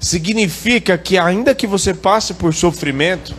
[0.00, 3.34] significa que ainda que você passe por sofrimento,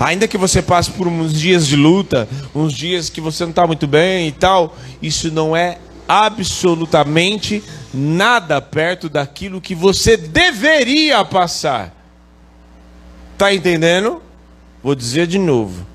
[0.00, 3.66] ainda que você passe por uns dias de luta, uns dias que você não está
[3.66, 5.78] muito bem e tal, isso não é
[6.08, 7.62] absolutamente
[7.92, 11.94] nada perto daquilo que você deveria passar.
[13.36, 14.22] Tá entendendo?
[14.82, 15.86] Vou dizer de novo.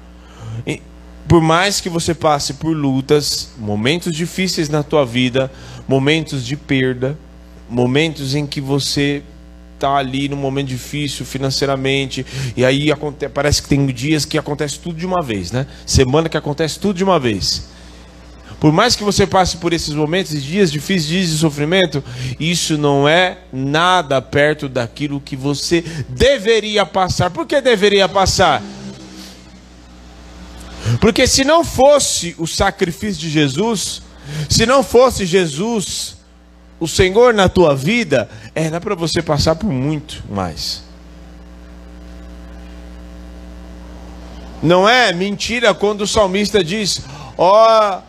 [1.28, 5.52] Por mais que você passe por lutas, momentos difíceis na tua vida,
[5.86, 7.18] momentos de perda,
[7.70, 9.22] momentos em que você
[9.76, 12.26] está ali num momento difícil financeiramente,
[12.56, 12.88] e aí
[13.34, 15.68] parece que tem dias que acontece tudo de uma vez, né?
[15.86, 17.68] Semana que acontece tudo de uma vez.
[18.60, 22.04] Por mais que você passe por esses momentos, dias difíceis, dias de sofrimento,
[22.40, 27.30] isso não é nada perto daquilo que você deveria passar.
[27.30, 28.64] Por que deveria passar?
[31.00, 34.02] Porque se não fosse o sacrifício de Jesus,
[34.50, 36.18] se não fosse Jesus,
[36.80, 40.84] o Senhor na tua vida, era para você passar por muito mais.
[44.64, 47.02] Não é mentira quando o salmista diz:
[47.38, 48.02] Ó, oh,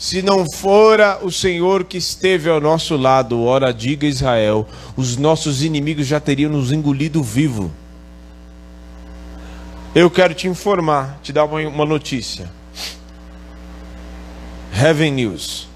[0.00, 5.62] se não fora o Senhor que esteve ao nosso lado, ora diga Israel, os nossos
[5.62, 7.70] inimigos já teriam nos engolido vivo.
[9.94, 12.50] Eu quero te informar, te dar uma, uma notícia.
[14.74, 15.68] Heaven News.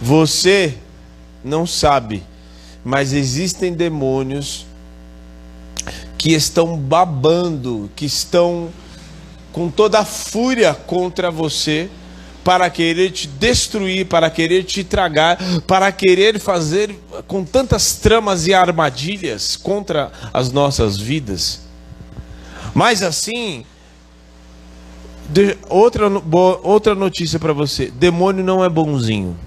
[0.00, 0.78] Você
[1.42, 2.22] não sabe,
[2.84, 4.64] mas existem demônios
[6.16, 8.68] que estão babando, que estão
[9.56, 11.88] com toda a fúria contra você,
[12.44, 16.94] para querer te destruir, para querer te tragar, para querer fazer
[17.26, 21.62] com tantas tramas e armadilhas contra as nossas vidas.
[22.74, 23.64] Mas assim,
[25.30, 29.38] de, outra, bo, outra notícia para você: demônio não é bonzinho.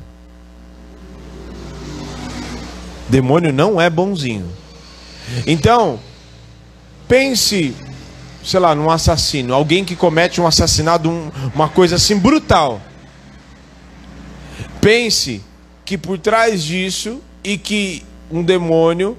[3.07, 4.49] Demônio não é bonzinho.
[5.45, 5.99] Então,
[7.07, 7.76] pense,
[8.44, 12.82] sei lá, num assassino, alguém que comete um assassinato, um, uma coisa assim brutal.
[14.82, 15.44] Pense
[15.86, 19.18] que por trás disso e que um demônio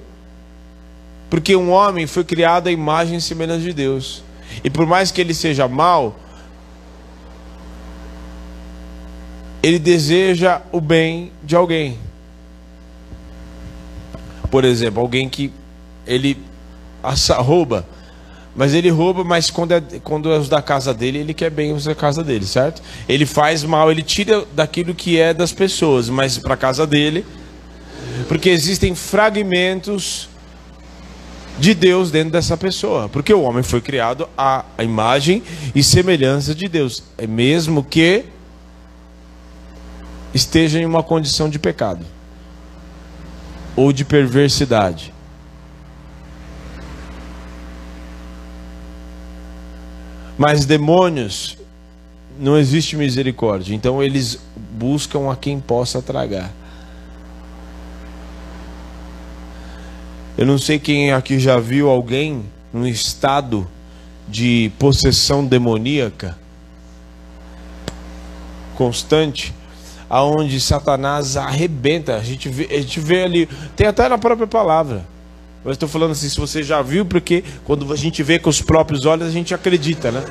[1.31, 4.21] porque um homem foi criado à imagem e semelhança de Deus.
[4.65, 6.19] E por mais que ele seja mau,
[9.63, 11.97] ele deseja o bem de alguém.
[14.51, 15.53] Por exemplo, alguém que
[16.05, 16.37] ele
[17.37, 17.87] rouba,
[18.55, 21.73] mas ele rouba, mas quando é, quando é os da casa dele, ele quer bem
[21.73, 22.81] os da casa dele, certo?
[23.07, 27.25] Ele faz mal, ele tira daquilo que é das pessoas, mas para a casa dele,
[28.27, 30.29] porque existem fragmentos
[31.57, 35.43] de Deus dentro dessa pessoa, porque o homem foi criado à imagem
[35.73, 38.25] e semelhança de Deus, é mesmo que
[40.33, 42.05] esteja em uma condição de pecado
[43.75, 45.13] ou de perversidade.
[50.41, 51.55] Mas demônios
[52.39, 54.39] não existe misericórdia, então eles
[54.71, 56.51] buscam a quem possa tragar.
[60.35, 63.67] Eu não sei quem aqui já viu alguém num estado
[64.27, 66.35] de possessão demoníaca
[68.75, 69.53] constante,
[70.09, 72.15] aonde Satanás arrebenta.
[72.15, 75.05] A gente vê, a gente vê ali, tem até na própria palavra.
[75.63, 78.61] Eu estou falando assim, se você já viu, porque quando a gente vê com os
[78.61, 80.23] próprios olhos, a gente acredita, né?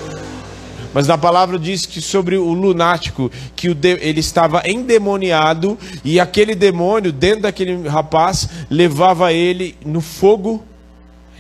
[0.92, 6.18] Mas na palavra diz que sobre o lunático, que o de, ele estava endemoniado e
[6.18, 10.64] aquele demônio dentro daquele rapaz levava ele no fogo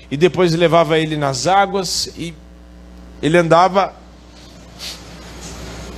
[0.08, 2.32] e depois levava ele nas águas e
[3.20, 3.92] ele andava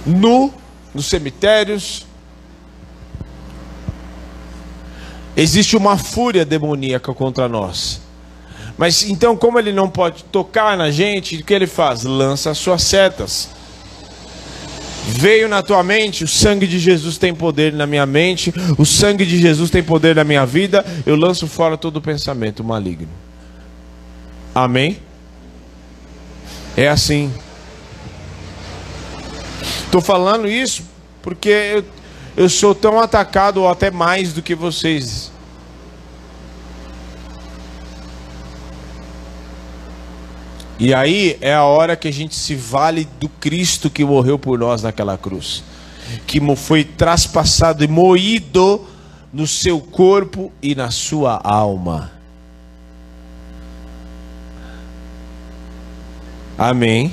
[0.07, 0.53] nu
[0.95, 2.07] nos cemitérios.
[5.37, 8.01] Existe uma fúria demoníaca contra nós.
[8.77, 12.03] Mas então, como ele não pode tocar na gente, o que ele faz?
[12.05, 13.49] Lança as suas setas.
[15.07, 19.27] Veio na tua mente, o sangue de Jesus tem poder na minha mente, o sangue
[19.27, 23.09] de Jesus tem poder na minha vida, eu lanço fora todo pensamento maligno.
[24.55, 24.99] Amém?
[26.77, 27.33] É assim.
[29.85, 30.85] Estou falando isso
[31.21, 31.85] porque eu,
[32.37, 35.31] eu sou tão atacado, ou até mais do que vocês.
[40.79, 44.59] E aí é a hora que a gente se vale do Cristo que morreu por
[44.59, 45.63] nós naquela cruz,
[46.27, 48.85] que foi traspassado e moído
[49.33, 52.11] no seu corpo e na sua alma.
[56.59, 57.13] Amém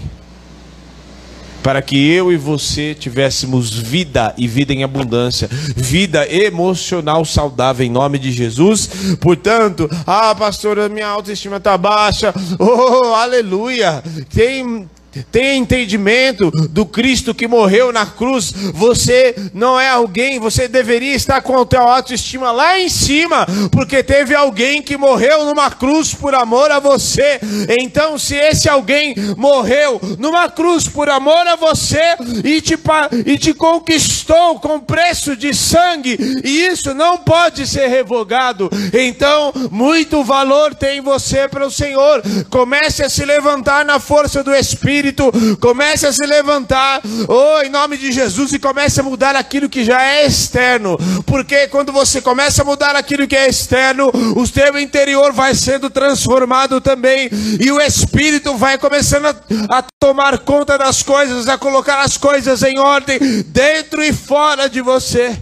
[1.63, 7.89] para que eu e você tivéssemos vida e vida em abundância, vida emocional saudável em
[7.89, 8.89] nome de Jesus.
[9.19, 12.33] Portanto, ah, pastora, minha autoestima está baixa.
[12.57, 14.03] Oh, aleluia.
[14.33, 14.87] Tem
[15.31, 18.51] Tenha entendimento do Cristo que morreu na cruz.
[18.73, 24.03] Você não é alguém, você deveria estar com a tua autoestima lá em cima, porque
[24.03, 27.39] teve alguém que morreu numa cruz por amor a você.
[27.81, 32.77] Então, se esse alguém morreu numa cruz por amor a você e te,
[33.25, 40.23] e te conquistou com preço de sangue, e isso não pode ser revogado, então muito
[40.23, 42.21] valor tem você para o Senhor.
[42.49, 45.31] Comece a se levantar na força do Espírito Espírito
[45.61, 49.85] comece a se levantar, oh, em nome de Jesus, e comece a mudar aquilo que
[49.85, 54.77] já é externo, porque quando você começa a mudar aquilo que é externo, o teu
[54.77, 57.29] interior vai sendo transformado também,
[57.59, 62.61] e o Espírito vai começando a, a tomar conta das coisas, a colocar as coisas
[62.61, 65.41] em ordem, dentro e fora de você.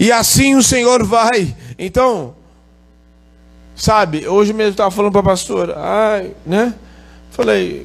[0.00, 1.54] E assim o Senhor vai.
[1.78, 2.34] Então,
[3.82, 6.72] Sabe, hoje mesmo eu estava falando para a pastora, ai, né?
[7.32, 7.84] Falei,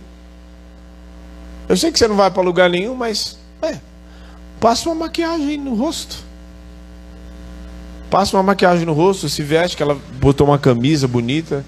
[1.68, 3.80] eu sei que você não vai para lugar nenhum, mas é,
[4.60, 6.18] passa uma maquiagem no rosto.
[8.12, 11.66] Passa uma maquiagem no rosto, se veste, que ela botou uma camisa bonita,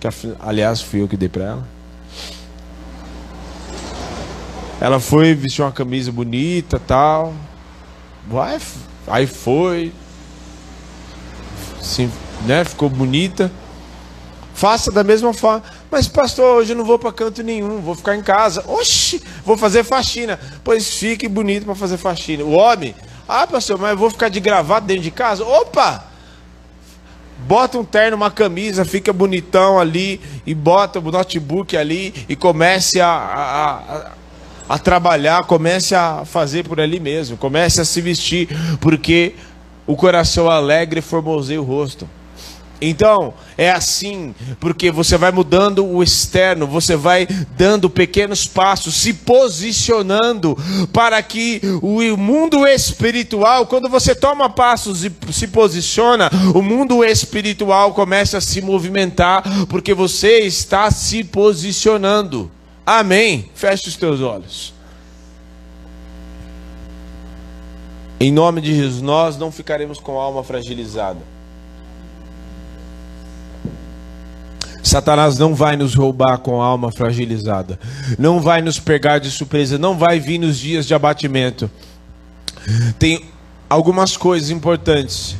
[0.00, 0.08] que
[0.40, 1.68] aliás fui eu que dei para ela.
[4.80, 7.34] Ela foi, vestiu uma camisa bonita, tal.
[8.26, 8.58] Vai,
[9.06, 9.92] aí foi.
[11.82, 12.10] Sim,
[12.46, 12.64] né?
[12.64, 13.50] Ficou bonita.
[14.54, 15.62] Faça da mesma forma.
[15.88, 18.64] Mas, pastor, hoje eu não vou para canto nenhum, vou ficar em casa.
[18.66, 20.38] Oxi, vou fazer faxina.
[20.64, 22.42] Pois fique bonito para fazer faxina.
[22.42, 22.94] O homem,
[23.28, 25.44] ah, pastor, mas eu vou ficar de gravata dentro de casa?
[25.44, 26.04] Opa!
[27.46, 33.00] Bota um terno, uma camisa, fica bonitão ali e bota o notebook ali e comece
[33.00, 34.10] a, a, a,
[34.68, 38.48] a trabalhar, comece a fazer por ali mesmo, comece a se vestir,
[38.80, 39.34] porque
[39.86, 42.08] o coração alegre formoseia o rosto.
[42.80, 47.26] Então, é assim, porque você vai mudando o externo, você vai
[47.56, 50.56] dando pequenos passos, se posicionando
[50.92, 57.92] para que o mundo espiritual, quando você toma passos e se posiciona, o mundo espiritual
[57.92, 62.50] começa a se movimentar, porque você está se posicionando.
[62.86, 63.50] Amém.
[63.54, 64.72] Feche os teus olhos.
[68.20, 71.37] Em nome de Jesus, nós não ficaremos com a alma fragilizada.
[74.88, 77.78] Satanás não vai nos roubar com a alma fragilizada,
[78.18, 81.70] não vai nos pegar de surpresa, não vai vir nos dias de abatimento.
[82.98, 83.24] Tem
[83.68, 85.36] algumas coisas importantes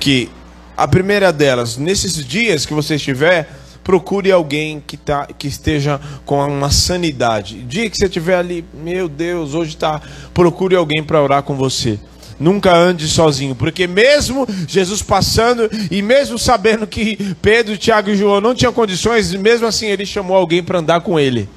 [0.00, 0.28] que
[0.76, 3.48] a primeira delas, nesses dias que você estiver,
[3.84, 7.62] procure alguém que, tá, que esteja com uma sanidade.
[7.62, 10.00] Dia que você estiver ali, meu Deus, hoje está,
[10.34, 11.98] procure alguém para orar com você.
[12.42, 18.40] Nunca ande sozinho, porque mesmo Jesus passando e mesmo sabendo que Pedro, Tiago e João
[18.40, 21.48] não tinham condições, mesmo assim ele chamou alguém para andar com ele.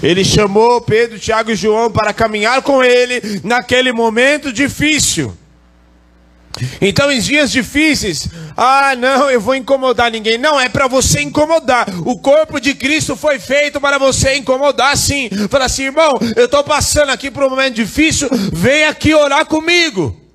[0.00, 5.36] Ele chamou Pedro, Tiago e João para caminhar com ele naquele momento difícil.
[6.80, 10.38] Então, em dias difíceis, ah, não, eu vou incomodar ninguém.
[10.38, 11.86] Não, é para você incomodar.
[12.04, 15.28] O corpo de Cristo foi feito para você incomodar, sim.
[15.50, 20.27] Fala assim, irmão, eu estou passando aqui por um momento difícil, vem aqui orar comigo.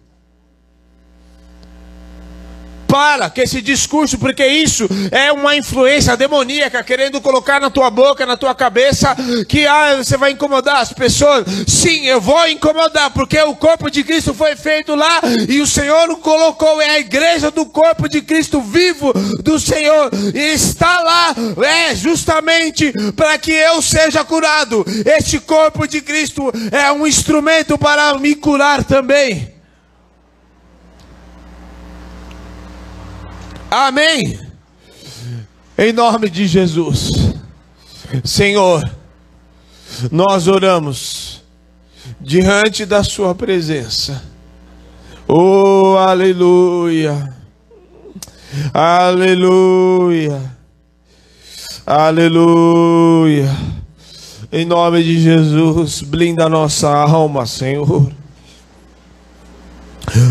[2.94, 8.24] Para com esse discurso, porque isso é uma influência demoníaca querendo colocar na tua boca,
[8.24, 9.16] na tua cabeça,
[9.50, 11.44] que ah, você vai incomodar as pessoas.
[11.66, 16.16] Sim, eu vou incomodar, porque o corpo de Cristo foi feito lá e o Senhor
[16.20, 21.36] colocou é a igreja do corpo de Cristo vivo do Senhor e está lá,
[21.66, 24.86] é justamente para que eu seja curado.
[25.04, 29.53] Este corpo de Cristo é um instrumento para me curar também.
[33.74, 34.40] Amém.
[35.76, 37.34] Em nome de Jesus.
[38.24, 38.88] Senhor,
[40.12, 41.42] nós oramos
[42.22, 44.24] diante da Sua presença.
[45.28, 47.34] Oh, aleluia.
[48.72, 50.40] Aleluia.
[51.84, 53.50] Aleluia.
[54.52, 58.12] Em nome de Jesus, blinda nossa alma, Senhor.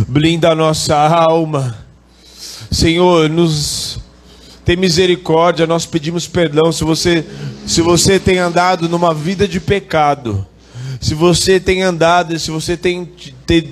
[0.06, 1.81] Blinda nossa alma.
[2.72, 4.00] Senhor, nos
[4.64, 7.24] tem misericórdia, nós pedimos perdão se você
[7.66, 10.46] se você tem andado numa vida de pecado.
[11.02, 13.10] Se você tem andado, se você tem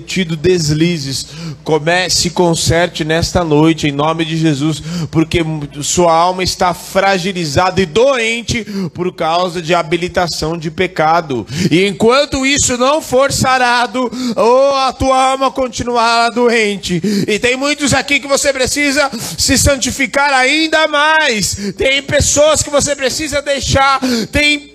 [0.05, 1.25] tido deslizes,
[1.63, 5.39] comece, conserte nesta noite, em nome de Jesus, porque
[5.81, 11.47] sua alma está fragilizada e doente por causa de habilitação de pecado.
[11.71, 17.01] E enquanto isso não for sarado, ou a tua alma continuará doente.
[17.27, 21.73] E tem muitos aqui que você precisa se santificar ainda mais.
[21.77, 24.01] Tem pessoas que você precisa deixar,
[24.31, 24.70] tem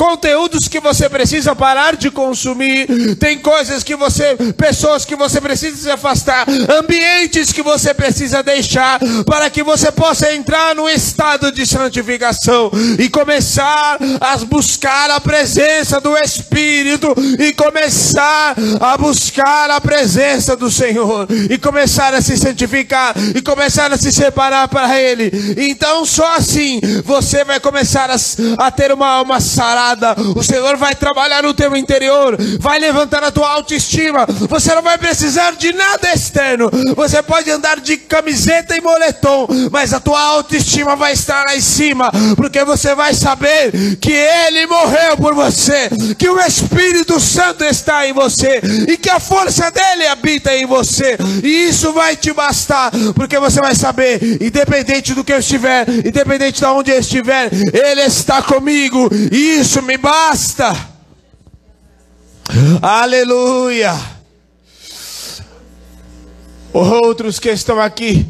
[0.00, 5.76] conteúdos que você precisa parar de consumir, tem coisas que você, pessoas que você precisa
[5.76, 6.46] se afastar,
[6.80, 13.10] ambientes que você precisa deixar para que você possa entrar no estado de santificação e
[13.10, 21.28] começar a buscar a presença do Espírito e começar a buscar a presença do Senhor
[21.50, 25.30] e começar a se santificar e começar a se separar para Ele.
[25.58, 28.16] Então só assim você vai começar a,
[28.66, 29.89] a ter uma alma sarada
[30.34, 34.26] o Senhor vai trabalhar no teu interior, vai levantar a tua autoestima.
[34.26, 36.70] Você não vai precisar de nada externo.
[36.96, 41.60] Você pode andar de camiseta e moletom, mas a tua autoestima vai estar lá em
[41.60, 45.88] cima, porque você vai saber que Ele morreu por você,
[46.18, 51.16] que o Espírito Santo está em você e que a força dele habita em você.
[51.42, 56.60] E isso vai te bastar, porque você vai saber, independente do que eu estiver, independente
[56.60, 59.08] de onde eu estiver, Ele está comigo.
[59.30, 60.76] E isso isso me basta.
[62.82, 63.96] Aleluia.
[66.72, 68.26] Outros que estão aqui,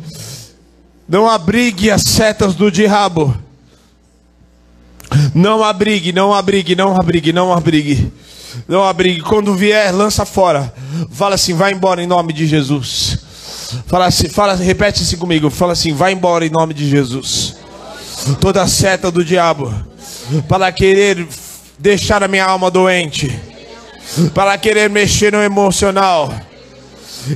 [1.09, 3.35] não abrigue as setas do diabo.
[5.35, 8.13] Não abrigue, não abrigue, não abrigue, não abrigue.
[8.69, 9.23] Não abrigue.
[9.23, 10.71] Quando vier, lança fora.
[11.11, 13.19] Fala assim, vai embora em nome de Jesus.
[13.87, 15.49] Fala assim, fala, repete assim comigo.
[15.49, 17.57] Fala assim, vai embora em nome de Jesus.
[18.41, 19.90] Toda seta do diabo
[20.49, 21.27] para querer
[21.79, 23.35] deixar a minha alma doente,
[24.35, 26.33] para querer mexer no emocional.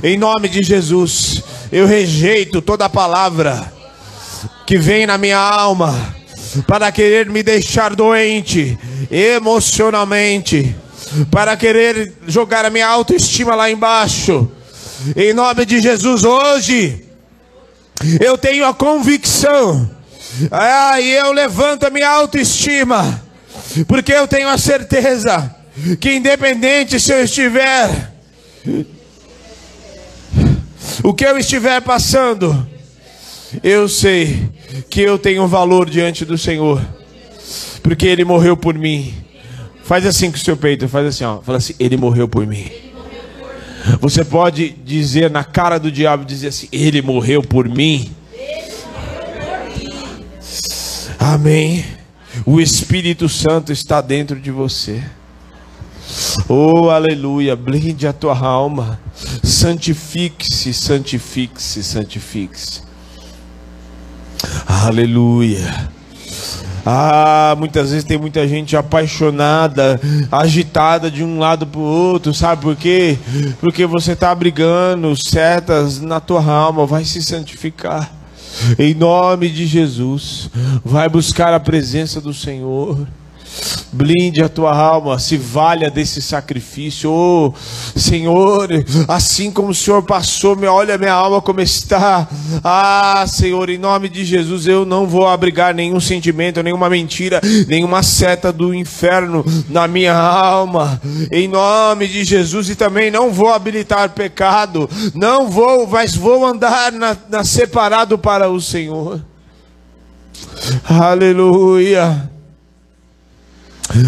[0.03, 3.71] Em nome de Jesus, eu rejeito toda palavra
[4.65, 6.15] que vem na minha alma
[6.67, 8.77] para querer me deixar doente
[9.11, 10.75] emocionalmente,
[11.29, 14.49] para querer jogar a minha autoestima lá embaixo.
[15.15, 17.05] Em nome de Jesus, hoje
[18.19, 19.94] eu tenho a convicção
[20.51, 23.21] ah, e eu levanto a minha autoestima,
[23.87, 25.53] porque eu tenho a certeza
[25.99, 28.13] que, independente se eu estiver,
[31.03, 32.67] o que eu estiver passando,
[33.63, 34.49] eu sei
[34.89, 36.81] que eu tenho valor diante do Senhor,
[37.83, 39.13] porque Ele morreu por mim.
[39.83, 42.71] Faz assim com o seu peito, faz assim, ó, fala assim: Ele morreu por mim.
[44.01, 48.11] Você pode dizer na cara do diabo, dizer assim: Ele morreu por mim.
[51.27, 51.83] Amém.
[52.45, 55.03] O Espírito Santo está dentro de você.
[56.47, 57.55] Oh, aleluia.
[57.55, 58.99] Blinde a tua alma.
[59.43, 62.83] Santifique-se, santifique-se, santifique-se.
[64.67, 65.89] Aleluia.
[66.85, 69.99] Ah, muitas vezes tem muita gente apaixonada,
[70.31, 73.17] agitada de um lado para o outro, sabe por quê?
[73.59, 78.14] Porque você está brigando certas na tua alma, vai se santificar.
[78.77, 80.49] Em nome de Jesus,
[80.83, 83.07] vai buscar a presença do Senhor.
[83.91, 87.09] Blinde a tua alma, se valha desse sacrifício.
[87.09, 87.53] Oh,
[87.95, 88.69] Senhor,
[89.07, 92.27] assim como o Senhor passou, olha minha alma como está.
[92.63, 98.03] Ah, Senhor, em nome de Jesus, eu não vou abrigar nenhum sentimento, nenhuma mentira, nenhuma
[98.03, 101.01] seta do inferno na minha alma.
[101.31, 104.89] Em nome de Jesus, e também não vou habilitar pecado.
[105.13, 109.21] Não vou, mas vou andar na, na separado para o Senhor.
[110.87, 112.34] Aleluia.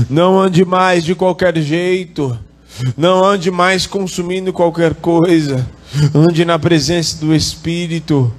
[0.09, 2.37] Não ande mais de qualquer jeito.
[2.95, 5.67] Não ande mais consumindo qualquer coisa.
[6.13, 8.31] Ande na presença do Espírito.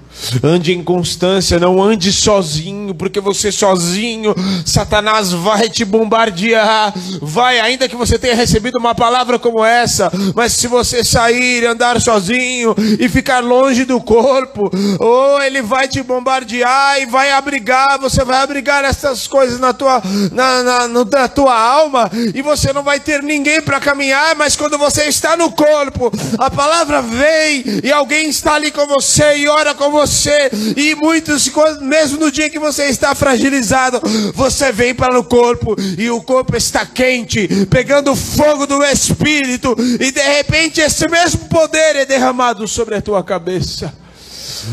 [0.43, 6.93] Ande em constância, não ande sozinho, porque você sozinho, Satanás vai te bombardear.
[7.23, 12.01] Vai, ainda que você tenha recebido uma palavra como essa, mas se você sair, andar
[12.01, 18.25] sozinho e ficar longe do corpo, ou ele vai te bombardear e vai abrigar, você
[18.25, 20.03] vai abrigar essas coisas na tua,
[20.33, 24.77] na, na, na tua alma, e você não vai ter ninguém para caminhar, mas quando
[24.77, 29.75] você está no corpo, a palavra vem e alguém está ali com você e ora
[29.75, 31.51] com você você, e muitos,
[31.81, 34.01] mesmo no dia que você está fragilizado,
[34.35, 40.11] você vem para o corpo e o corpo está quente, pegando fogo do Espírito, e
[40.11, 43.93] de repente esse mesmo poder é derramado sobre a tua cabeça.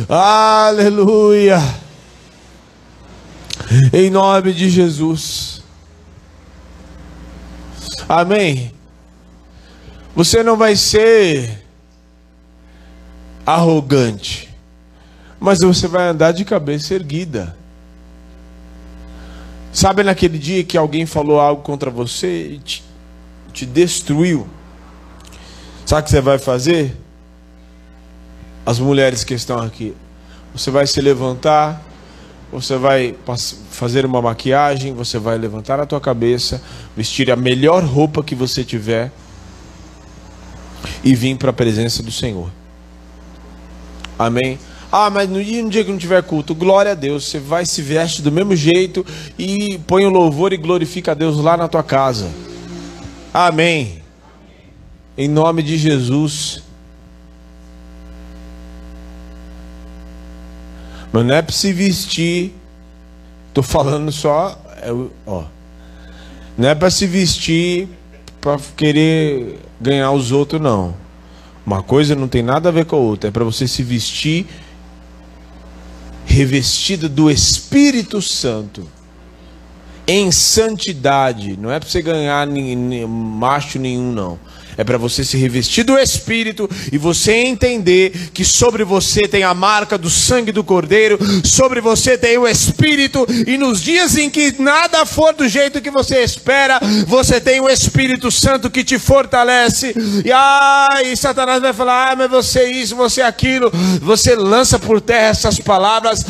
[0.07, 1.61] Aleluia!
[3.91, 5.61] Em nome de Jesus.
[8.07, 8.73] Amém.
[10.15, 11.65] Você não vai ser
[13.45, 14.54] arrogante
[15.45, 17.55] mas você vai andar de cabeça erguida.
[19.71, 22.83] Sabe naquele dia que alguém falou algo contra você e te,
[23.53, 24.47] te destruiu?
[25.85, 26.97] Sabe o que você vai fazer?
[28.65, 29.95] As mulheres que estão aqui,
[30.51, 31.79] você vai se levantar,
[32.51, 33.15] você vai
[33.69, 36.59] fazer uma maquiagem, você vai levantar a tua cabeça,
[36.97, 39.11] vestir a melhor roupa que você tiver
[41.03, 42.49] e vir para a presença do Senhor.
[44.17, 44.57] Amém?
[44.97, 47.25] Ah, mas no dia, no dia que não tiver culto, glória a Deus.
[47.25, 49.05] Você vai se veste do mesmo jeito
[49.37, 52.29] e põe o louvor e glorifica a Deus lá na tua casa.
[53.33, 54.01] Amém.
[55.17, 56.63] Em nome de Jesus.
[61.11, 62.53] Mas não é para se vestir.
[63.53, 64.91] Tô falando só, é
[65.27, 65.43] ó.
[66.57, 67.89] Não é para se vestir
[68.39, 70.95] para querer ganhar os outros não.
[71.65, 74.45] Uma coisa não tem nada a ver com a outra, é para você se vestir
[76.35, 78.85] revestida do Espírito Santo
[80.05, 81.55] em santidade.
[81.55, 82.45] Não é para você ganhar
[83.07, 84.37] macho nenhum, não.
[84.77, 89.53] É para você se revestir do Espírito e você entender que sobre você tem a
[89.53, 94.55] marca do sangue do Cordeiro, sobre você tem o Espírito, e nos dias em que
[94.59, 99.93] nada for do jeito que você espera, você tem o Espírito Santo que te fortalece.
[100.23, 103.71] E ai, Satanás vai falar: ah, mas você é isso, você é aquilo.
[104.01, 106.25] Você lança por terra essas palavras,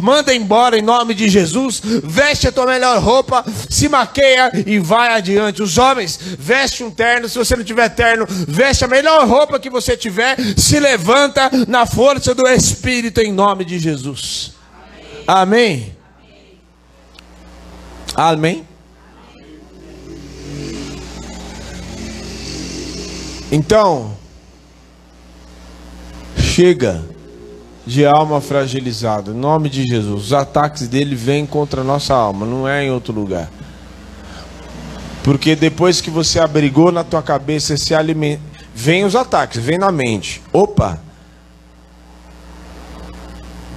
[0.00, 5.14] manda embora em nome de Jesus, veste a tua melhor roupa, se maqueia e vai
[5.14, 5.62] adiante.
[5.62, 9.70] Os homens, veste um terno, se você não tiver terno, veste a melhor roupa que
[9.70, 14.52] você tiver, se levanta na força do Espírito em nome de Jesus.
[15.26, 15.96] Amém.
[18.14, 18.66] Amém.
[23.50, 24.16] Então,
[26.38, 27.02] chega
[27.86, 30.24] de alma fragilizada, em nome de Jesus.
[30.26, 33.50] Os ataques dele vêm contra a nossa alma, não é em outro lugar.
[35.22, 38.42] Porque depois que você abrigou na tua cabeça esse alimento,
[38.74, 40.42] vem os ataques, vem na mente.
[40.52, 41.00] Opa!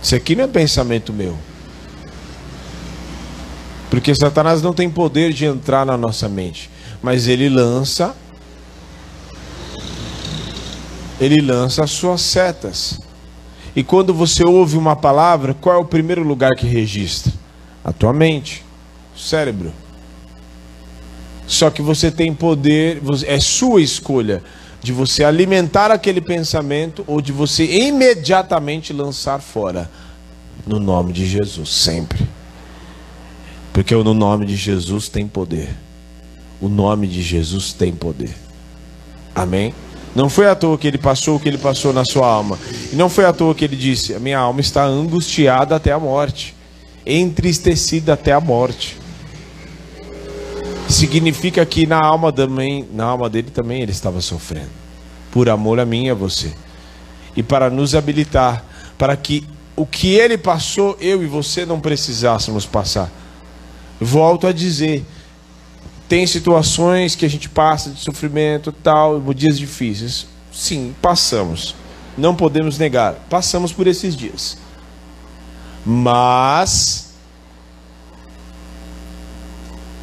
[0.01, 1.37] Isso aqui não é pensamento meu.
[3.89, 6.69] Porque Satanás não tem poder de entrar na nossa mente,
[7.01, 8.15] mas ele lança
[11.19, 12.99] ele lança as suas setas.
[13.75, 17.31] E quando você ouve uma palavra, qual é o primeiro lugar que registra?
[17.83, 18.63] A tua mente,
[19.15, 19.71] o cérebro.
[21.47, 24.41] Só que você tem poder, é sua escolha
[24.81, 29.89] de você alimentar aquele pensamento ou de você imediatamente lançar fora.
[30.65, 32.27] No nome de Jesus, sempre.
[33.71, 35.69] Porque no nome de Jesus tem poder.
[36.61, 38.33] O nome de Jesus tem poder.
[39.33, 39.73] Amém?
[40.15, 42.57] Não foi à toa que ele passou o que ele passou na sua alma.
[42.91, 45.99] E não foi à toa que ele disse: A minha alma está angustiada até a
[45.99, 46.55] morte,
[47.05, 48.97] entristecida até a morte
[50.95, 54.69] significa que na alma também, na alma dele também ele estava sofrendo.
[55.31, 56.53] Por amor a mim e a você.
[57.35, 58.63] E para nos habilitar
[58.97, 63.11] para que o que ele passou, eu e você não precisássemos passar.
[63.99, 65.05] Volto a dizer,
[66.07, 70.27] tem situações que a gente passa de sofrimento, tal, dias difíceis.
[70.51, 71.75] Sim, passamos.
[72.17, 73.15] Não podemos negar.
[73.29, 74.57] Passamos por esses dias.
[75.85, 77.04] Mas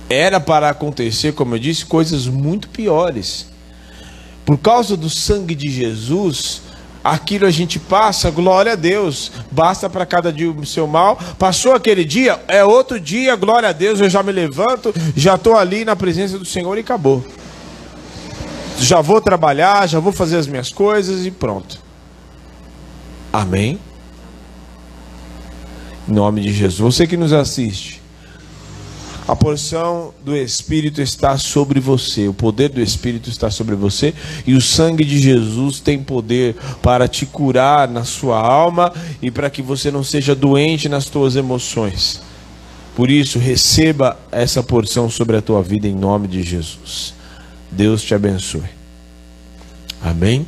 [0.09, 3.47] era para acontecer, como eu disse, coisas muito piores.
[4.45, 6.63] Por causa do sangue de Jesus,
[7.03, 11.17] aquilo a gente passa, glória a Deus, basta para cada dia o seu mal.
[11.39, 15.57] Passou aquele dia, é outro dia, glória a Deus, eu já me levanto, já estou
[15.57, 17.25] ali na presença do Senhor e acabou.
[18.79, 21.81] Já vou trabalhar, já vou fazer as minhas coisas e pronto.
[23.33, 23.79] Amém?
[26.09, 26.79] Em nome de Jesus.
[26.79, 28.02] Você que nos assiste,
[29.27, 34.13] a porção do Espírito está sobre você, o poder do Espírito está sobre você,
[34.47, 39.49] e o sangue de Jesus tem poder para te curar na sua alma e para
[39.49, 42.21] que você não seja doente nas tuas emoções.
[42.95, 47.15] Por isso, receba essa porção sobre a tua vida em nome de Jesus.
[47.71, 48.63] Deus te abençoe.
[50.03, 50.47] Amém.